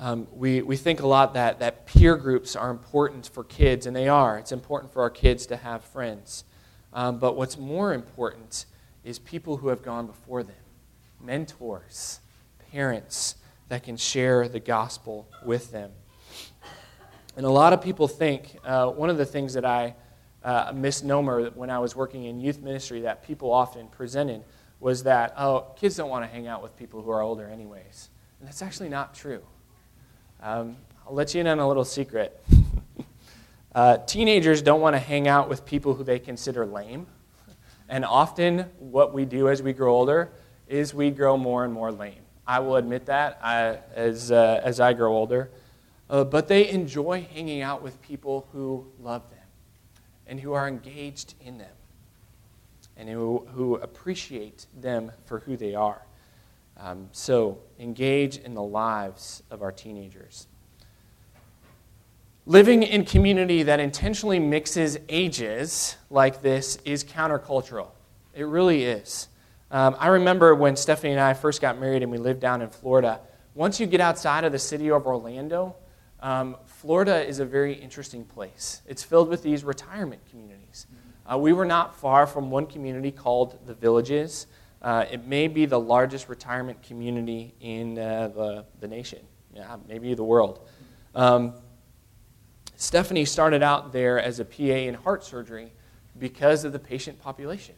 Um, 0.04 0.28
we, 0.34 0.64
we 0.64 0.78
think 0.78 1.02
a 1.02 1.08
lot 1.08 1.36
that, 1.36 1.60
that 1.60 1.86
peer 1.86 2.18
groups 2.18 2.56
are 2.56 2.72
important 2.72 3.30
for 3.32 3.44
kids, 3.44 3.86
and 3.86 3.96
they 3.96 4.08
are. 4.08 4.40
It's 4.40 4.52
important 4.52 4.92
for 4.92 5.04
our 5.04 5.12
kids 5.12 5.46
to 5.46 5.58
have 5.58 5.84
friends. 5.84 6.44
Um, 6.92 7.20
but 7.20 7.38
what's 7.38 7.56
more 7.56 7.94
important 7.94 8.66
is 9.04 9.20
people 9.20 9.58
who 9.58 9.68
have 9.68 9.84
gone 9.84 10.08
before 10.08 10.42
them 10.42 10.56
mentors, 11.22 12.20
parents 12.72 13.36
that 13.70 13.84
can 13.84 13.96
share 13.96 14.48
the 14.48 14.60
gospel 14.60 15.30
with 15.46 15.72
them. 15.72 15.92
And 17.38 17.46
a 17.46 17.52
lot 17.52 17.72
of 17.72 17.80
people 17.80 18.08
think 18.08 18.58
uh, 18.66 18.88
one 18.88 19.12
of 19.12 19.18
the 19.18 19.26
things 19.26 19.54
that 19.54 19.66
I, 19.66 19.94
uh, 20.44 20.66
a 20.70 20.74
misnomer 20.74 21.52
when 21.52 21.70
I 21.70 21.78
was 21.78 21.96
working 21.96 22.24
in 22.24 22.40
youth 22.40 22.60
ministry 22.60 23.02
that 23.02 23.24
people 23.24 23.52
often 23.52 23.88
presented 23.88 24.44
was 24.80 25.04
that, 25.04 25.36
oh, 25.38 25.74
kids 25.76 25.96
don't 25.96 26.10
want 26.10 26.26
to 26.26 26.28
hang 26.28 26.48
out 26.48 26.64
with 26.64 26.76
people 26.76 27.04
who 27.04 27.12
are 27.12 27.22
older, 27.22 27.48
anyways. 27.48 28.10
And 28.40 28.48
that's 28.48 28.64
actually 28.64 28.90
not 28.90 29.14
true. 29.14 29.44
Um, 30.44 30.76
I'll 31.06 31.14
let 31.14 31.36
you 31.36 31.42
in 31.42 31.46
on 31.46 31.60
a 31.60 31.68
little 31.68 31.86
secret. 31.86 32.44
uh, 33.76 33.98
teenagers 34.08 34.64
don't 34.64 34.82
want 34.82 34.96
to 34.96 35.00
hang 35.00 35.28
out 35.28 35.48
with 35.48 35.66
people 35.66 35.94
who 35.94 36.04
they 36.04 36.18
consider 36.18 36.66
lame. 36.66 37.06
And 37.88 38.04
often, 38.04 38.62
what 38.80 39.14
we 39.14 39.26
do 39.26 39.50
as 39.50 39.62
we 39.62 39.72
grow 39.72 39.94
older 39.94 40.32
is 40.68 40.96
we 40.96 41.12
grow 41.12 41.38
more 41.38 41.64
and 41.64 41.72
more 41.72 41.92
lame. 41.92 42.24
I 42.48 42.60
will 42.60 42.78
admit 42.78 43.06
that 43.06 43.40
I, 43.44 43.78
as, 43.94 44.32
uh, 44.32 44.62
as 44.64 44.80
I 44.80 44.94
grow 44.94 45.14
older. 45.14 45.52
Uh, 46.10 46.24
but 46.24 46.48
they 46.48 46.70
enjoy 46.70 47.28
hanging 47.36 47.62
out 47.62 47.84
with 47.84 48.02
people 48.02 48.48
who 48.52 48.88
love 49.00 49.30
them 49.30 49.40
and 50.26 50.40
who 50.40 50.54
are 50.54 50.68
engaged 50.68 51.36
in 51.40 51.60
them 51.60 51.76
and 52.98 53.08
who, 53.08 53.46
who 53.54 53.76
appreciate 53.76 54.66
them 54.76 55.12
for 55.26 55.40
who 55.42 55.56
they 55.56 55.76
are. 55.76 56.02
Um, 56.84 57.10
so 57.12 57.60
engage 57.80 58.38
in 58.38 58.56
the 58.56 58.64
lives 58.64 59.44
of 59.52 59.62
our 59.62 59.72
teenagers. 59.72 60.48
Living 62.48 62.82
in 62.82 63.06
community 63.06 63.62
that 63.64 63.80
intentionally 63.80 64.40
mixes 64.40 64.98
ages 65.08 65.96
like 66.10 66.42
this 66.42 66.80
is 66.84 67.04
countercultural. 67.04 67.90
It 68.34 68.46
really 68.46 68.84
is. 68.84 69.28
Um, 69.70 69.96
I 70.00 70.08
remember 70.08 70.56
when 70.56 70.76
Stephanie 70.76 71.12
and 71.12 71.22
I 71.22 71.36
first 71.36 71.62
got 71.62 71.80
married 71.80 72.02
and 72.02 72.12
we 72.12 72.18
lived 72.18 72.40
down 72.40 72.64
in 72.64 72.70
Florida. 72.70 73.20
Once 73.54 73.80
you 73.80 73.86
get 73.86 74.02
outside 74.02 74.44
of 74.44 74.52
the 74.52 74.60
city 74.60 74.90
of 74.90 75.06
Orlando, 75.06 75.76
um, 76.20 76.58
Florida 76.66 77.24
is 77.26 77.40
a 77.40 77.46
very 77.46 77.74
interesting 77.74 78.26
place. 78.26 78.82
It's 78.88 79.04
filled 79.04 79.30
with 79.30 79.44
these 79.44 79.64
retirement 79.64 80.22
communities. 80.30 80.88
Uh, 81.32 81.38
we 81.38 81.54
were 81.54 81.66
not 81.66 81.96
far 81.96 82.26
from 82.26 82.50
one 82.50 82.66
community 82.66 83.12
called 83.12 83.60
the 83.68 83.76
Villages. 83.76 84.48
Uh, 84.82 85.06
it 85.12 85.28
may 85.28 85.48
be 85.48 85.66
the 85.66 85.80
largest 85.80 86.28
retirement 86.28 86.82
community 86.82 87.54
in 87.60 88.00
uh, 88.00 88.30
the, 88.30 88.66
the 88.80 88.88
nation, 88.88 89.20
yeah, 89.54 89.78
maybe 89.88 90.14
the 90.14 90.24
world. 90.24 90.68
Um, 91.14 91.54
Stephanie 92.78 93.26
started 93.26 93.62
out 93.62 93.92
there 93.92 94.20
as 94.20 94.40
a 94.40 94.46
PA 94.46 94.64
in 94.64 94.96
heart 94.96 95.24
surgery 95.24 95.72
because 96.18 96.66
of 96.66 96.74
the 96.74 96.80
patient 96.80 97.20
population. 97.20 97.76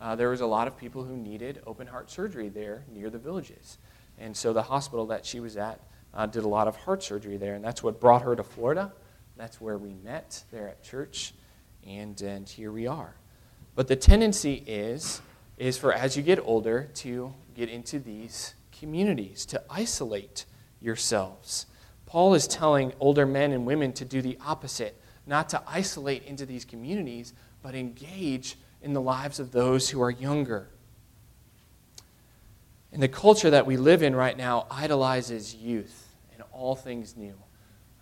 Uh, 0.00 0.14
there 0.14 0.28
was 0.28 0.42
a 0.42 0.46
lot 0.46 0.68
of 0.68 0.76
people 0.76 1.02
who 1.02 1.16
needed 1.16 1.60
open 1.66 1.88
heart 1.88 2.10
surgery 2.10 2.48
there 2.48 2.84
near 2.92 3.10
the 3.10 3.18
villages. 3.18 3.78
And 4.18 4.36
so 4.36 4.52
the 4.52 4.62
hospital 4.62 5.06
that 5.06 5.26
she 5.26 5.40
was 5.40 5.56
at 5.56 5.80
uh, 6.12 6.26
did 6.26 6.44
a 6.44 6.48
lot 6.48 6.68
of 6.68 6.76
heart 6.76 7.02
surgery 7.02 7.36
there. 7.36 7.54
And 7.54 7.64
that's 7.64 7.82
what 7.82 8.00
brought 8.00 8.22
her 8.22 8.36
to 8.36 8.44
Florida. 8.44 8.92
That's 9.36 9.60
where 9.60 9.76
we 9.76 9.94
met 9.94 10.44
there 10.52 10.68
at 10.68 10.84
church. 10.84 11.34
And, 11.84 12.20
and 12.22 12.48
here 12.48 12.70
we 12.70 12.86
are. 12.86 13.16
But 13.74 13.88
the 13.88 13.96
tendency 13.96 14.62
is 14.66 15.20
is 15.56 15.78
for 15.78 15.92
as 15.92 16.16
you 16.16 16.22
get 16.22 16.38
older 16.40 16.90
to 16.94 17.32
get 17.54 17.68
into 17.68 17.98
these 17.98 18.54
communities, 18.78 19.46
to 19.46 19.62
isolate 19.70 20.44
yourselves. 20.80 21.66
Paul 22.06 22.34
is 22.34 22.46
telling 22.46 22.92
older 23.00 23.26
men 23.26 23.52
and 23.52 23.66
women 23.66 23.92
to 23.94 24.04
do 24.04 24.20
the 24.20 24.38
opposite, 24.44 25.00
not 25.26 25.48
to 25.50 25.62
isolate 25.66 26.24
into 26.24 26.46
these 26.46 26.64
communities, 26.64 27.32
but 27.62 27.74
engage 27.74 28.56
in 28.82 28.92
the 28.92 29.00
lives 29.00 29.40
of 29.40 29.52
those 29.52 29.90
who 29.90 30.02
are 30.02 30.10
younger. 30.10 30.68
And 32.92 33.02
the 33.02 33.08
culture 33.08 33.50
that 33.50 33.66
we 33.66 33.76
live 33.76 34.02
in 34.02 34.14
right 34.14 34.36
now 34.36 34.66
idolizes 34.70 35.54
youth 35.54 36.14
and 36.32 36.42
all 36.52 36.76
things 36.76 37.16
new. 37.16 37.34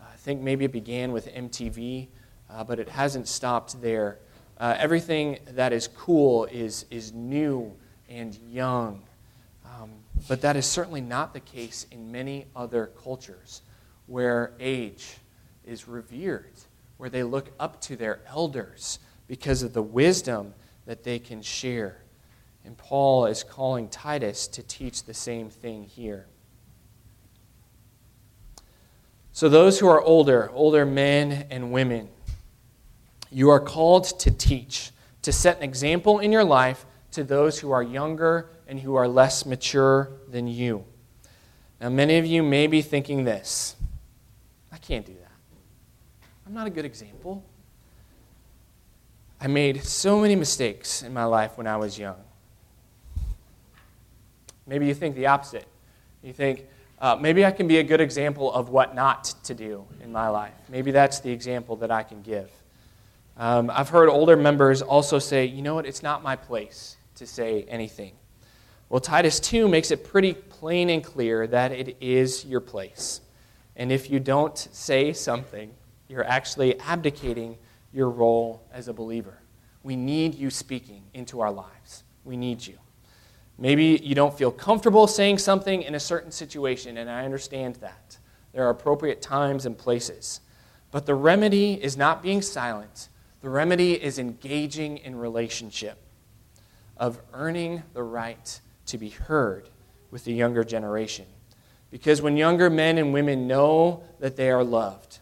I 0.01 0.17
think 0.17 0.43
maybe 0.43 0.65
it 0.67 0.73
began 0.73 1.12
with 1.12 1.33
MTV, 1.33 2.09
uh, 2.51 2.65
but 2.65 2.79
it 2.79 2.91
hasn't 2.91 3.29
stopped 3.29 3.81
there. 3.81 4.19
Uh, 4.62 4.77
everything 4.79 5.40
that 5.48 5.72
is 5.72 5.88
cool 5.88 6.44
is, 6.44 6.87
is 6.88 7.12
new 7.12 7.75
and 8.09 8.38
young. 8.48 9.03
Um, 9.64 9.90
but 10.29 10.40
that 10.42 10.55
is 10.55 10.64
certainly 10.66 11.01
not 11.01 11.35
the 11.35 11.40
case 11.40 11.85
in 11.90 12.12
many 12.12 12.46
other 12.55 12.92
cultures 13.03 13.62
where 14.07 14.53
age 14.61 15.16
is 15.66 15.88
revered, 15.88 16.53
where 16.96 17.11
they 17.11 17.25
look 17.25 17.51
up 17.59 17.81
to 17.81 17.96
their 17.96 18.20
elders 18.29 19.01
because 19.27 19.64
of 19.64 19.72
the 19.72 19.83
wisdom 19.83 20.55
that 20.87 21.03
they 21.03 21.18
can 21.18 21.42
share. 21.42 22.01
And 22.64 22.79
Paul 22.79 23.27
is 23.27 23.42
calling 23.42 23.88
Titus 23.88 24.46
to 24.46 24.62
teach 24.62 25.03
the 25.03 25.14
same 25.14 25.51
thing 25.51 25.83
here. 25.83 26.27
So, 29.33 29.48
those 29.48 29.81
who 29.81 29.88
are 29.88 30.01
older, 30.01 30.53
older 30.53 30.87
men 30.87 31.48
and 31.51 31.72
women, 31.72 32.11
you 33.33 33.51
are 33.51 33.61
called 33.61 34.05
to 34.21 34.31
teach, 34.31 34.90
to 35.23 35.33
set 35.33 35.57
an 35.59 35.62
example 35.62 36.18
in 36.18 36.33
your 36.33 36.45
life 36.45 36.85
to 37.12 37.25
those 37.25 37.59
who 37.59 37.71
are 37.71 37.83
younger 37.83 38.51
and 38.66 38.81
who 38.81 38.95
are 38.95 39.09
less 39.09 39.47
mature 39.47 40.11
than 40.29 40.47
you. 40.47 40.85
Now, 41.81 41.88
many 41.88 42.18
of 42.18 42.27
you 42.27 42.42
may 42.42 42.66
be 42.66 42.83
thinking 42.83 43.25
this 43.25 43.77
I 44.71 44.79
can't 44.79 45.05
do 45.05 45.12
that. 45.12 46.29
I'm 46.47 46.55
not 46.55 46.66
a 46.66 46.71
good 46.71 46.85
example. 46.85 47.45
I 49.40 49.49
made 49.49 49.83
so 49.83 50.21
many 50.21 50.37
mistakes 50.37 51.03
in 51.03 51.12
my 51.12 51.25
life 51.25 51.59
when 51.59 51.66
I 51.66 51.77
was 51.77 51.99
young. 51.99 52.16
Maybe 54.66 54.87
you 54.87 54.95
think 54.95 55.16
the 55.16 55.27
opposite. 55.27 55.66
You 56.23 56.33
think, 56.33 56.66
uh, 57.01 57.16
maybe 57.21 57.45
I 57.45 57.51
can 57.51 57.66
be 57.66 57.79
a 57.79 57.83
good 57.83 58.01
example 58.01 58.53
of 58.53 58.68
what 58.68 58.95
not 58.95 59.25
to 59.45 59.55
do 59.55 59.85
in 60.01 60.12
my 60.12 60.29
life. 60.29 60.55
Maybe 60.68 60.92
that's 60.92 61.18
the 61.18 61.33
example 61.33 61.75
that 61.77 61.90
I 61.90 62.05
can 62.05 62.23
give. 62.23 62.51
Um, 63.37 63.71
I've 63.71 63.88
heard 63.88 64.09
older 64.09 64.37
members 64.37 64.83
also 64.83 65.18
say, 65.18 65.47
you 65.47 65.62
know 65.62 65.75
what, 65.75 65.87
it's 65.87 66.03
not 66.03 66.23
my 66.23 66.37
place 66.37 66.97
to 67.16 67.27
say 67.27 67.64
anything. 67.64 68.14
Well, 68.88 69.01
Titus 69.01 69.40
2 69.40 69.68
makes 69.68 69.90
it 69.90 70.05
pretty 70.05 70.35
plain 70.35 70.90
and 70.90 71.03
clear 71.03 71.47
that 71.47 71.73
it 71.73 71.97
is 72.01 72.45
your 72.45 72.61
place. 72.61 73.23
And 73.77 73.90
if 73.90 74.11
you 74.11 74.21
don't 74.21 74.57
say 74.57 75.12
something, 75.14 75.73
you're 76.09 76.25
actually 76.25 76.79
abdicating 76.81 77.57
your 77.92 78.11
role 78.11 78.62
as 78.73 78.88
a 78.88 78.92
believer. 78.92 79.38
We 79.83 79.97
need 79.97 80.35
you 80.35 80.51
speaking 80.51 81.05
into 81.14 81.40
our 81.40 81.51
lives. 81.51 82.05
We 82.25 82.37
need 82.37 82.66
you. 82.66 82.79
Maybe 83.59 84.01
you 84.03 84.14
don't 84.14 84.37
feel 84.37 84.51
comfortable 84.51 85.07
saying 85.07 85.38
something 85.38 85.83
in 85.83 85.95
a 85.95 86.01
certain 86.01 86.31
situation, 86.31 86.99
and 86.99 87.11
I 87.11 87.25
understand 87.25 87.77
that. 87.77 88.18
There 88.53 88.66
are 88.66 88.71
appropriate 88.71 89.23
times 89.23 89.66
and 89.66 89.77
places. 89.77 90.40
But 90.90 91.07
the 91.07 91.14
remedy 91.14 91.83
is 91.83 91.97
not 91.97 92.23
being 92.23 92.42
silent, 92.42 93.09
the 93.42 93.50
remedy 93.50 93.92
is 93.92 94.18
engaging 94.18 94.98
in 94.98 95.16
relationship, 95.16 95.98
of 96.96 97.20
earning 97.33 97.83
the 97.92 98.02
right 98.02 98.61
to 98.87 98.96
be 98.96 99.11
heard 99.11 99.68
with 100.11 100.24
the 100.24 100.33
younger 100.33 100.62
generation. 100.62 101.26
Because 101.90 102.22
when 102.22 102.37
younger 102.37 102.70
men 102.70 102.98
and 102.98 103.12
women 103.12 103.46
know 103.46 104.05
that 104.20 104.37
they 104.37 104.50
are 104.50 104.64
loved, 104.64 105.18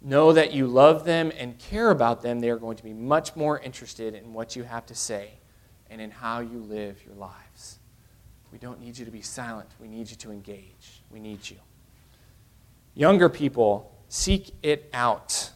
know 0.00 0.32
that 0.32 0.52
you 0.52 0.66
love 0.66 1.04
them 1.04 1.32
and 1.36 1.58
care 1.58 1.90
about 1.90 2.22
them, 2.22 2.40
they 2.40 2.50
are 2.50 2.56
going 2.56 2.76
to 2.76 2.84
be 2.84 2.92
much 2.92 3.34
more 3.34 3.58
interested 3.58 4.14
in 4.14 4.32
what 4.32 4.54
you 4.54 4.62
have 4.62 4.86
to 4.86 4.94
say 4.94 5.32
and 5.90 6.00
in 6.00 6.10
how 6.10 6.40
you 6.40 6.60
live 6.60 7.02
your 7.04 7.16
lives. 7.16 7.80
We 8.52 8.58
don't 8.58 8.80
need 8.80 8.96
you 8.96 9.04
to 9.04 9.10
be 9.10 9.22
silent. 9.22 9.68
We 9.80 9.88
need 9.88 10.08
you 10.08 10.16
to 10.16 10.30
engage. 10.30 11.02
We 11.10 11.18
need 11.18 11.50
you. 11.50 11.56
Younger 12.94 13.28
people, 13.28 13.92
seek 14.08 14.54
it 14.62 14.88
out. 14.94 15.50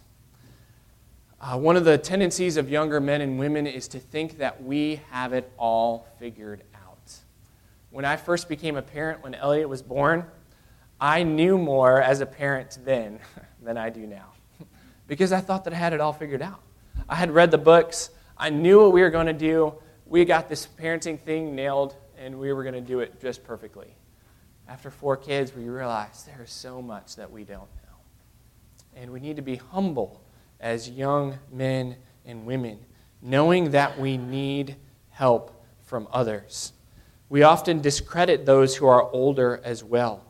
Uh, 1.43 1.57
one 1.57 1.75
of 1.75 1.87
the 1.87 1.97
tendencies 1.97 2.59
of 2.59 2.69
younger 2.69 3.01
men 3.01 3.23
and 3.23 3.39
women 3.39 3.67
is 3.67 3.89
to 3.89 3.99
think 3.99 4.37
that 4.37 4.63
we 4.63 5.01
have 5.11 5.33
it 5.33 5.51
all 5.57 6.07
figured 6.19 6.63
out. 6.75 7.15
When 7.89 8.05
I 8.05 8.17
first 8.17 8.47
became 8.47 8.77
a 8.77 8.83
parent, 8.83 9.23
when 9.23 9.35
Elliot 9.35 9.67
was 9.67 9.81
born, 9.81 10.27
I 11.01 11.23
knew 11.23 11.57
more 11.57 12.03
as 12.03 12.21
a 12.21 12.27
parent 12.27 12.79
then 12.85 13.21
than 13.63 13.79
I 13.79 13.89
do 13.89 14.07
now 14.07 14.35
because 15.07 15.33
I 15.33 15.41
thought 15.41 15.65
that 15.65 15.73
I 15.73 15.77
had 15.77 15.95
it 15.95 16.01
all 16.01 16.13
figured 16.13 16.43
out. 16.43 16.61
I 17.09 17.15
had 17.15 17.31
read 17.31 17.51
the 17.51 17.59
books, 17.59 18.11
I 18.37 18.51
knew 18.51 18.83
what 18.83 18.93
we 18.93 19.01
were 19.01 19.11
going 19.11 19.27
to 19.27 19.33
do. 19.33 19.75
We 20.05 20.27
got 20.27 20.47
this 20.47 20.67
parenting 20.67 21.19
thing 21.19 21.55
nailed, 21.55 21.97
and 22.19 22.39
we 22.39 22.53
were 22.53 22.65
going 22.65 22.75
to 22.75 22.83
do 22.83 23.01
it 23.01 23.19
just 23.19 23.45
perfectly. 23.45 23.95
After 24.69 24.91
four 24.91 25.17
kids, 25.17 25.55
we 25.55 25.71
realized 25.71 26.27
there 26.27 26.43
is 26.43 26.53
so 26.53 26.83
much 26.83 27.17
that 27.17 27.31
we 27.31 27.45
don't 27.45 27.61
know. 27.61 27.99
And 28.95 29.11
we 29.11 29.21
need 29.21 29.37
to 29.37 29.43
be 29.43 29.57
humble 29.57 30.21
as 30.61 30.89
young 30.89 31.39
men 31.53 31.97
and 32.25 32.45
women, 32.47 32.79
knowing 33.23 33.71
that 33.71 33.99
we 33.99 34.17
need 34.17 34.77
help 35.11 35.65
from 35.83 36.07
others. 36.13 36.73
We 37.29 37.43
often 37.43 37.81
discredit 37.81 38.45
those 38.45 38.77
who 38.77 38.87
are 38.87 39.11
older 39.11 39.61
as 39.65 39.83
well. 39.85 40.25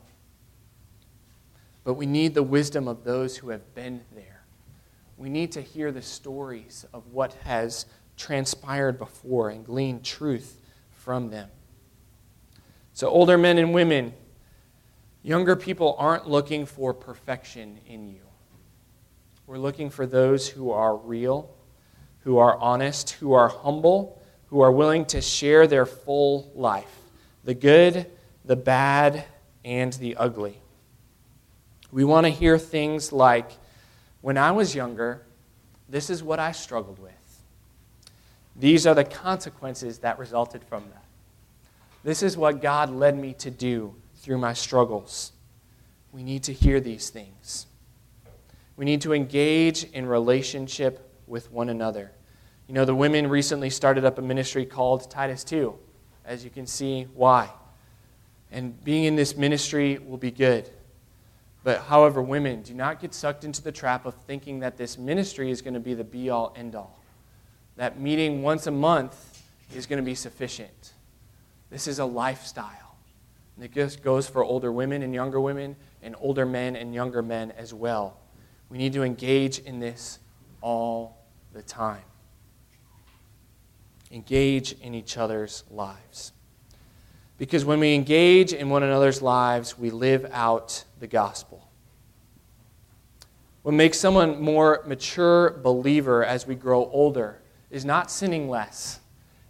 But 1.83 1.95
we 1.95 2.05
need 2.05 2.35
the 2.35 2.43
wisdom 2.43 2.87
of 2.87 3.03
those 3.03 3.37
who 3.37 3.49
have 3.49 3.73
been 3.73 4.01
there. 4.13 4.43
We 5.17 5.29
need 5.29 5.51
to 5.53 5.61
hear 5.61 5.91
the 5.91 6.01
stories 6.01 6.85
of 6.93 7.07
what 7.11 7.33
has 7.43 7.85
transpired 8.17 8.99
before 8.99 9.49
and 9.49 9.65
glean 9.65 10.01
truth 10.01 10.59
from 10.91 11.29
them. 11.29 11.49
So, 12.93 13.07
older 13.07 13.37
men 13.37 13.57
and 13.57 13.73
women, 13.73 14.13
younger 15.23 15.55
people 15.55 15.95
aren't 15.97 16.27
looking 16.27 16.65
for 16.65 16.93
perfection 16.93 17.79
in 17.87 18.07
you. 18.07 18.21
We're 19.51 19.57
looking 19.57 19.89
for 19.89 20.05
those 20.05 20.47
who 20.47 20.71
are 20.71 20.95
real, 20.95 21.53
who 22.19 22.37
are 22.37 22.57
honest, 22.59 23.09
who 23.09 23.33
are 23.33 23.49
humble, 23.49 24.17
who 24.45 24.61
are 24.61 24.71
willing 24.71 25.03
to 25.07 25.19
share 25.19 25.67
their 25.67 25.85
full 25.85 26.49
life 26.55 26.95
the 27.43 27.53
good, 27.53 28.09
the 28.45 28.55
bad, 28.55 29.25
and 29.65 29.91
the 29.91 30.15
ugly. 30.15 30.57
We 31.91 32.05
want 32.05 32.27
to 32.27 32.29
hear 32.29 32.57
things 32.57 33.11
like, 33.11 33.51
when 34.21 34.37
I 34.37 34.51
was 34.53 34.73
younger, 34.73 35.21
this 35.89 36.09
is 36.09 36.23
what 36.23 36.39
I 36.39 36.53
struggled 36.53 36.99
with. 36.99 37.11
These 38.55 38.87
are 38.87 38.95
the 38.95 39.03
consequences 39.03 39.97
that 39.97 40.17
resulted 40.17 40.63
from 40.63 40.85
that. 40.93 41.03
This 42.05 42.23
is 42.23 42.37
what 42.37 42.61
God 42.61 42.89
led 42.89 43.17
me 43.17 43.33
to 43.39 43.51
do 43.51 43.95
through 44.15 44.37
my 44.37 44.53
struggles. 44.53 45.33
We 46.13 46.23
need 46.23 46.43
to 46.43 46.53
hear 46.53 46.79
these 46.79 47.09
things. 47.09 47.65
We 48.77 48.85
need 48.85 49.01
to 49.01 49.13
engage 49.13 49.83
in 49.83 50.05
relationship 50.05 51.07
with 51.27 51.51
one 51.51 51.69
another. 51.69 52.11
You 52.67 52.73
know, 52.73 52.85
the 52.85 52.95
women 52.95 53.27
recently 53.27 53.69
started 53.69 54.05
up 54.05 54.17
a 54.17 54.21
ministry 54.21 54.65
called 54.65 55.09
Titus 55.11 55.43
2, 55.43 55.77
as 56.25 56.43
you 56.43 56.49
can 56.49 56.65
see 56.65 57.07
why. 57.13 57.49
And 58.51 58.81
being 58.83 59.05
in 59.05 59.15
this 59.15 59.35
ministry 59.35 59.97
will 59.97 60.17
be 60.17 60.31
good. 60.31 60.69
But, 61.63 61.81
however, 61.81 62.21
women, 62.21 62.63
do 62.63 62.73
not 62.73 62.99
get 62.99 63.13
sucked 63.13 63.43
into 63.43 63.61
the 63.61 63.71
trap 63.71 64.05
of 64.05 64.15
thinking 64.25 64.61
that 64.61 64.77
this 64.77 64.97
ministry 64.97 65.51
is 65.51 65.61
going 65.61 65.75
to 65.75 65.79
be 65.79 65.93
the 65.93 66.03
be 66.03 66.29
all 66.29 66.53
end 66.55 66.75
all. 66.75 66.99
That 67.75 67.99
meeting 67.99 68.41
once 68.41 68.67
a 68.67 68.71
month 68.71 69.43
is 69.75 69.85
going 69.85 69.97
to 69.97 70.05
be 70.05 70.15
sufficient. 70.15 70.93
This 71.69 71.87
is 71.87 71.99
a 71.99 72.05
lifestyle. 72.05 72.95
And 73.55 73.65
it 73.65 73.73
just 73.73 74.01
goes 74.01 74.27
for 74.27 74.43
older 74.43 74.71
women 74.71 75.03
and 75.03 75.13
younger 75.13 75.39
women, 75.39 75.75
and 76.01 76.15
older 76.19 76.45
men 76.45 76.75
and 76.75 76.93
younger 76.93 77.21
men 77.21 77.51
as 77.51 77.73
well. 77.73 78.17
We 78.71 78.77
need 78.77 78.93
to 78.93 79.03
engage 79.03 79.59
in 79.59 79.81
this 79.81 80.19
all 80.61 81.17
the 81.51 81.61
time. 81.61 82.03
Engage 84.09 84.71
in 84.81 84.95
each 84.95 85.17
other's 85.17 85.65
lives. 85.69 86.31
Because 87.37 87.65
when 87.65 87.81
we 87.81 87.93
engage 87.93 88.53
in 88.53 88.69
one 88.69 88.81
another's 88.81 89.21
lives, 89.21 89.77
we 89.77 89.89
live 89.89 90.25
out 90.31 90.85
the 91.01 91.07
gospel. 91.07 91.67
What 93.63 93.73
makes 93.73 93.99
someone 93.99 94.41
more 94.41 94.83
mature 94.87 95.49
believer 95.49 96.23
as 96.23 96.47
we 96.47 96.55
grow 96.55 96.89
older 96.91 97.41
is 97.71 97.83
not 97.83 98.09
sinning 98.09 98.49
less, 98.49 99.01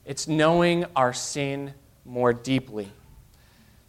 it's 0.04 0.28
knowing 0.28 0.86
our 0.96 1.14
sin 1.14 1.76
more 2.06 2.34
deeply, 2.34 2.92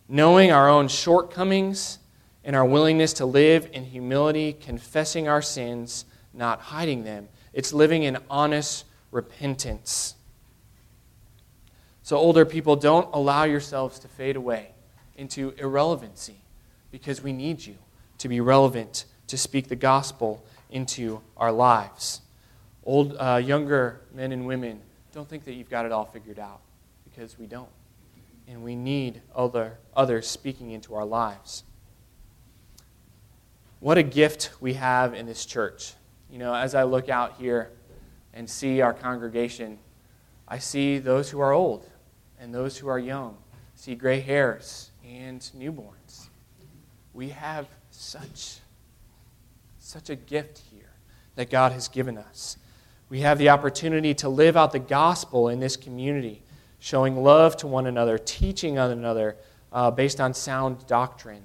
knowing 0.08 0.52
our 0.52 0.68
own 0.68 0.88
shortcomings 0.88 2.00
and 2.44 2.56
our 2.56 2.64
willingness 2.64 3.12
to 3.14 3.26
live 3.26 3.68
in 3.72 3.84
humility, 3.84 4.52
confessing 4.52 5.28
our 5.28 5.42
sins, 5.42 6.04
not 6.34 6.60
hiding 6.60 7.04
them. 7.04 7.28
It's 7.52 7.72
living 7.72 8.02
in 8.02 8.18
honest 8.28 8.84
repentance. 9.10 10.14
So, 12.02 12.16
older 12.16 12.44
people, 12.44 12.74
don't 12.74 13.08
allow 13.12 13.44
yourselves 13.44 13.98
to 14.00 14.08
fade 14.08 14.36
away 14.36 14.72
into 15.16 15.54
irrelevancy 15.56 16.36
because 16.90 17.22
we 17.22 17.32
need 17.32 17.64
you 17.64 17.76
to 18.18 18.28
be 18.28 18.40
relevant 18.40 19.04
to 19.28 19.38
speak 19.38 19.68
the 19.68 19.76
gospel 19.76 20.44
into 20.70 21.20
our 21.36 21.52
lives. 21.52 22.22
Old, 22.84 23.16
uh, 23.18 23.40
younger 23.42 24.00
men 24.12 24.32
and 24.32 24.46
women, 24.46 24.80
don't 25.12 25.28
think 25.28 25.44
that 25.44 25.52
you've 25.52 25.70
got 25.70 25.86
it 25.86 25.92
all 25.92 26.04
figured 26.04 26.38
out 26.38 26.60
because 27.04 27.38
we 27.38 27.46
don't. 27.46 27.68
And 28.48 28.64
we 28.64 28.74
need 28.74 29.22
other, 29.34 29.78
others 29.94 30.26
speaking 30.26 30.72
into 30.72 30.94
our 30.94 31.04
lives. 31.04 31.62
What 33.82 33.98
a 33.98 34.04
gift 34.04 34.52
we 34.60 34.74
have 34.74 35.12
in 35.12 35.26
this 35.26 35.44
church. 35.44 35.94
You 36.30 36.38
know, 36.38 36.54
as 36.54 36.76
I 36.76 36.84
look 36.84 37.08
out 37.08 37.34
here 37.40 37.72
and 38.32 38.48
see 38.48 38.80
our 38.80 38.94
congregation, 38.94 39.76
I 40.46 40.58
see 40.58 40.98
those 40.98 41.30
who 41.30 41.40
are 41.40 41.50
old 41.50 41.90
and 42.38 42.54
those 42.54 42.78
who 42.78 42.86
are 42.86 43.00
young, 43.00 43.36
see 43.74 43.96
gray 43.96 44.20
hairs 44.20 44.92
and 45.04 45.40
newborns. 45.58 46.28
We 47.12 47.30
have 47.30 47.66
such, 47.90 48.58
such 49.80 50.10
a 50.10 50.14
gift 50.14 50.62
here 50.70 50.92
that 51.34 51.50
God 51.50 51.72
has 51.72 51.88
given 51.88 52.16
us. 52.16 52.58
We 53.08 53.22
have 53.22 53.36
the 53.36 53.48
opportunity 53.48 54.14
to 54.14 54.28
live 54.28 54.56
out 54.56 54.70
the 54.70 54.78
gospel 54.78 55.48
in 55.48 55.58
this 55.58 55.76
community, 55.76 56.44
showing 56.78 57.16
love 57.16 57.56
to 57.56 57.66
one 57.66 57.88
another, 57.88 58.16
teaching 58.16 58.76
one 58.76 58.92
another 58.92 59.38
uh, 59.72 59.90
based 59.90 60.20
on 60.20 60.34
sound 60.34 60.86
doctrine, 60.86 61.42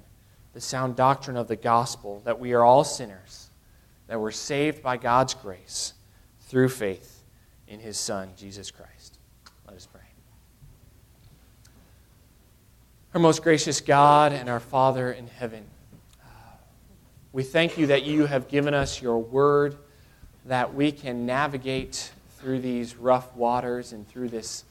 the 0.58 0.62
sound 0.62 0.96
doctrine 0.96 1.36
of 1.36 1.46
the 1.46 1.54
gospel, 1.54 2.20
that 2.24 2.40
we 2.40 2.52
are 2.52 2.64
all 2.64 2.82
sinners, 2.82 3.48
that 4.08 4.20
we're 4.20 4.32
saved 4.32 4.82
by 4.82 4.96
God's 4.96 5.32
grace 5.32 5.92
through 6.48 6.68
faith 6.68 7.22
in 7.68 7.78
his 7.78 7.96
Son, 7.96 8.30
Jesus 8.36 8.72
Christ. 8.72 9.18
Let 9.68 9.76
us 9.76 9.86
pray. 9.86 10.00
Our 13.14 13.20
most 13.20 13.44
gracious 13.44 13.80
God 13.80 14.32
and 14.32 14.48
our 14.48 14.58
Father 14.58 15.12
in 15.12 15.28
heaven, 15.28 15.64
uh, 16.24 16.26
we 17.32 17.44
thank 17.44 17.78
you 17.78 17.86
that 17.86 18.02
you 18.02 18.26
have 18.26 18.48
given 18.48 18.74
us 18.74 19.00
your 19.00 19.18
word, 19.20 19.76
that 20.46 20.74
we 20.74 20.90
can 20.90 21.24
navigate 21.24 22.10
through 22.40 22.58
these 22.62 22.96
rough 22.96 23.32
waters 23.36 23.92
and 23.92 24.08
through 24.08 24.30
this 24.30 24.64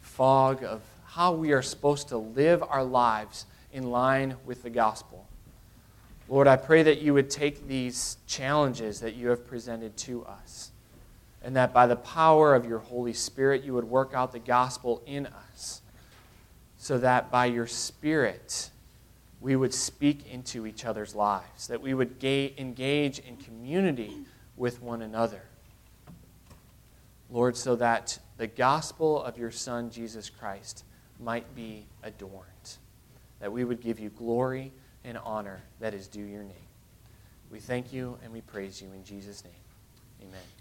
fog 0.00 0.64
of 0.64 0.80
how 1.04 1.34
we 1.34 1.52
are 1.52 1.60
supposed 1.60 2.08
to 2.08 2.16
live 2.16 2.62
our 2.62 2.82
lives 2.82 3.44
in 3.74 3.90
line 3.90 4.36
with 4.46 4.62
the 4.62 4.70
gospel. 4.70 5.26
Lord, 6.28 6.46
I 6.46 6.56
pray 6.56 6.82
that 6.82 7.02
you 7.02 7.12
would 7.14 7.28
take 7.28 7.68
these 7.68 8.16
challenges 8.26 9.00
that 9.00 9.14
you 9.14 9.28
have 9.28 9.46
presented 9.46 9.96
to 9.98 10.24
us, 10.24 10.70
and 11.42 11.54
that 11.56 11.74
by 11.74 11.86
the 11.86 11.96
power 11.96 12.54
of 12.54 12.64
your 12.64 12.78
Holy 12.78 13.12
Spirit, 13.12 13.62
you 13.62 13.74
would 13.74 13.84
work 13.84 14.12
out 14.14 14.32
the 14.32 14.38
gospel 14.38 15.02
in 15.06 15.26
us 15.26 15.82
so 16.78 16.98
that 16.98 17.30
by 17.30 17.46
your 17.46 17.66
Spirit, 17.66 18.70
we 19.40 19.56
would 19.56 19.72
speak 19.72 20.26
into 20.30 20.66
each 20.66 20.84
other's 20.84 21.14
lives, 21.14 21.66
that 21.66 21.80
we 21.80 21.94
would 21.94 22.18
ga- 22.18 22.54
engage 22.56 23.18
in 23.18 23.36
community 23.36 24.18
with 24.56 24.82
one 24.82 25.02
another. 25.02 25.42
Lord, 27.30 27.56
so 27.56 27.76
that 27.76 28.18
the 28.36 28.46
gospel 28.46 29.22
of 29.22 29.38
your 29.38 29.50
Son, 29.50 29.90
Jesus 29.90 30.30
Christ, 30.30 30.84
might 31.18 31.54
be 31.54 31.86
adorned, 32.02 32.76
that 33.40 33.52
we 33.52 33.64
would 33.64 33.80
give 33.80 33.98
you 33.98 34.10
glory 34.10 34.72
and 35.04 35.18
honor 35.18 35.60
that 35.80 35.94
is 35.94 36.08
due 36.08 36.24
your 36.24 36.42
name. 36.42 36.56
We 37.50 37.60
thank 37.60 37.92
you 37.92 38.18
and 38.22 38.32
we 38.32 38.40
praise 38.40 38.80
you 38.80 38.88
in 38.92 39.04
Jesus' 39.04 39.44
name. 39.44 39.52
Amen. 40.22 40.53